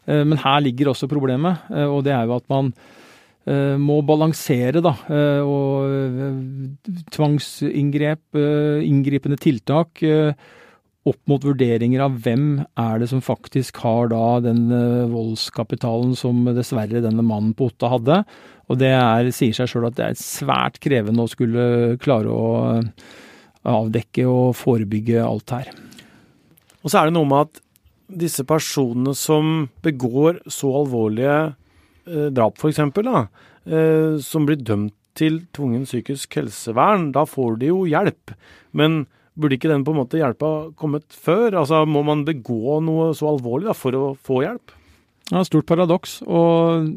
Eh, 0.07 0.25
men 0.29 0.41
her 0.43 0.61
ligger 0.65 0.93
også 0.93 1.09
problemet, 1.11 1.65
eh, 1.73 1.87
og 1.89 2.05
det 2.07 2.15
er 2.17 2.29
jo 2.29 2.37
at 2.41 2.51
man 2.53 2.75
må 3.43 3.97
balansere, 4.07 4.79
da. 4.79 4.93
Og 5.43 6.77
tvangsinngrep, 7.11 8.39
inngripende 8.87 9.35
tiltak 9.43 9.99
opp 9.99 11.19
mot 11.27 11.43
vurderinger 11.43 12.05
av 12.05 12.21
hvem 12.23 12.45
er 12.79 13.03
det 13.03 13.09
som 13.11 13.25
faktisk 13.27 13.81
har 13.83 14.13
da 14.13 14.39
den 14.45 14.71
voldskapitalen 15.11 16.15
som 16.15 16.45
dessverre 16.55 17.03
denne 17.03 17.27
mannen 17.27 17.51
på 17.59 17.73
Otta 17.73 17.91
hadde. 17.97 18.21
Og 18.71 18.79
det 18.79 18.95
er, 18.95 19.35
sier 19.35 19.59
seg 19.59 19.75
sjøl 19.75 19.91
at 19.91 19.99
det 19.99 20.07
er 20.13 20.23
svært 20.23 20.79
krevende 20.87 21.27
å 21.27 21.35
skulle 21.35 21.99
klare 21.99 22.31
å 22.31 22.47
avdekke 23.69 24.27
og 24.29 24.57
forebygge 24.59 25.23
alt 25.23 25.55
her. 25.55 25.71
Og 26.83 26.91
så 26.91 27.01
er 27.01 27.09
det 27.09 27.17
noe 27.17 27.29
med 27.29 27.47
at 27.47 27.63
disse 28.23 28.45
personene 28.45 29.15
som 29.17 29.69
begår 29.85 30.43
så 30.51 30.73
alvorlige 30.83 31.37
eh, 32.09 32.29
drap, 32.35 32.59
f.eks., 32.59 32.83
eh, 32.83 34.19
som 34.21 34.49
blir 34.49 34.61
dømt 34.61 34.97
til 35.19 35.43
tvungen 35.53 35.85
psykisk 35.85 36.39
helsevern, 36.41 37.11
da 37.15 37.25
får 37.29 37.59
de 37.61 37.71
jo 37.71 37.83
hjelp. 37.89 38.33
Men 38.77 39.05
burde 39.39 39.57
ikke 39.57 39.71
den 39.71 39.85
på 39.85 39.93
en 39.95 40.01
måte 40.03 40.21
hjelpa 40.21 40.73
kommet 40.79 41.13
før? 41.13 41.59
Altså 41.63 41.83
Må 41.89 42.05
man 42.07 42.25
begå 42.29 42.81
noe 42.85 43.13
så 43.17 43.31
alvorlig 43.33 43.71
da, 43.71 43.77
for 43.77 43.97
å 43.97 44.07
få 44.17 44.43
hjelp? 44.45 44.73
Ja, 45.31 45.45
Stort 45.47 45.69
paradoks. 45.69 46.21
Og 46.27 46.89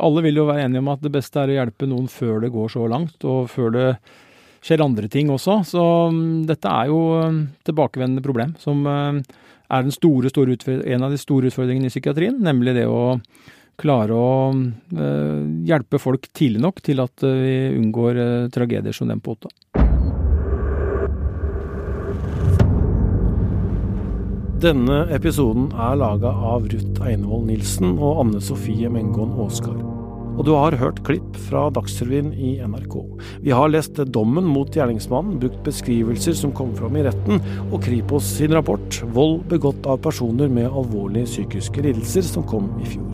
alle 0.00 0.24
vil 0.24 0.40
jo 0.40 0.48
være 0.48 0.66
enige 0.68 0.84
om 0.84 0.92
at 0.94 1.02
det 1.04 1.12
beste 1.12 1.42
er 1.42 1.52
å 1.52 1.58
hjelpe 1.58 1.88
noen 1.88 2.08
før 2.12 2.44
det 2.44 2.52
går 2.54 2.72
så 2.76 2.86
langt, 2.88 3.18
og 3.24 3.50
før 3.52 3.74
det 3.74 3.88
skjer 4.62 4.84
andre 4.84 5.08
ting 5.10 5.30
også. 5.32 5.60
Så 5.66 5.86
um, 6.10 6.42
dette 6.48 6.70
er 6.70 6.90
jo 6.92 7.00
um, 7.18 7.40
tilbakevendende 7.66 8.24
problem 8.24 8.54
som 8.62 8.86
um, 8.86 9.22
er 9.72 9.90
store, 9.94 10.30
store 10.30 10.56
en 10.84 11.06
av 11.06 11.12
de 11.12 11.20
store 11.20 11.50
utfordringene 11.50 11.88
i 11.88 11.92
psykiatrien, 11.92 12.38
nemlig 12.44 12.76
det 12.76 12.86
å 12.86 13.18
klare 13.80 14.14
å 14.14 14.52
uh, 14.52 15.40
hjelpe 15.66 15.98
folk 15.98 16.28
tidlig 16.36 16.62
nok 16.62 16.82
til 16.84 17.02
at 17.02 17.24
uh, 17.26 17.32
vi 17.32 17.56
unngår 17.78 18.20
uh, 18.20 18.50
tragedier 18.52 18.94
som 18.94 19.10
den 19.10 19.22
på 19.22 19.36
Otta. 19.36 19.50
Denne 24.62 25.00
episoden 25.10 25.72
er 25.74 25.96
laga 25.98 26.30
av 26.30 26.68
Ruth 26.70 27.02
Einevold 27.02 27.48
Nilsen 27.48 27.96
og 27.96 28.20
Anne 28.22 28.44
Sofie 28.44 28.92
Mengon 28.92 29.34
Aasgard 29.42 29.91
og 30.36 30.44
du 30.46 30.52
har 30.56 30.76
hørt 30.80 31.02
klipp 31.06 31.36
fra 31.48 31.66
Dagsrevyen 31.74 32.32
i 32.32 32.54
NRK. 32.64 32.96
Vi 33.44 33.52
har 33.54 33.72
lest 33.72 34.00
dommen 34.14 34.46
mot 34.48 34.72
gjerningsmannen, 34.72 35.38
brukt 35.42 35.62
beskrivelser 35.66 36.36
som 36.38 36.54
kom 36.56 36.74
fram 36.78 36.96
i 36.96 37.06
retten, 37.06 37.42
og 37.70 37.82
Kripos 37.84 38.28
sin 38.38 38.54
rapport 38.56 39.02
'Vold 39.12 39.44
begått 39.48 39.86
av 39.86 40.02
personer 40.02 40.48
med 40.48 40.70
alvorlige 40.70 41.26
psykiske 41.26 41.82
lidelser', 41.82 42.22
som 42.22 42.42
kom 42.42 42.70
i 42.80 42.86
fjor. 42.86 43.12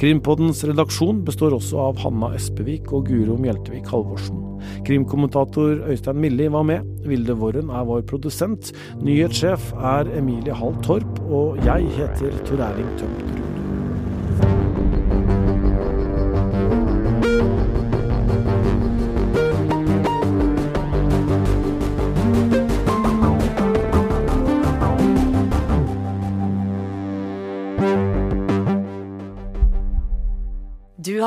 Krimpoddens 0.00 0.62
redaksjon 0.64 1.24
består 1.26 1.52
også 1.52 1.76
av 1.90 1.98
Hanna 2.00 2.30
Espevik 2.38 2.88
og 2.96 3.10
Guro 3.10 3.36
Mjeltevik 3.36 3.90
Halvorsen. 3.92 4.40
Krimkommentator 4.86 5.84
Øystein 5.92 6.16
Milli 6.16 6.48
var 6.48 6.64
med. 6.64 6.88
Vilde 7.04 7.36
Worren 7.36 7.68
er 7.68 7.84
vår 7.84 8.06
produsent. 8.08 8.72
Nyhetssjef 9.04 9.72
er 9.76 10.08
Emilie 10.16 10.56
Hall 10.56 10.76
Torp, 10.82 11.20
og 11.28 11.60
jeg 11.68 11.92
heter 12.00 12.44
Tor 12.46 12.64
Erling 12.70 12.94
Tømt 12.96 13.59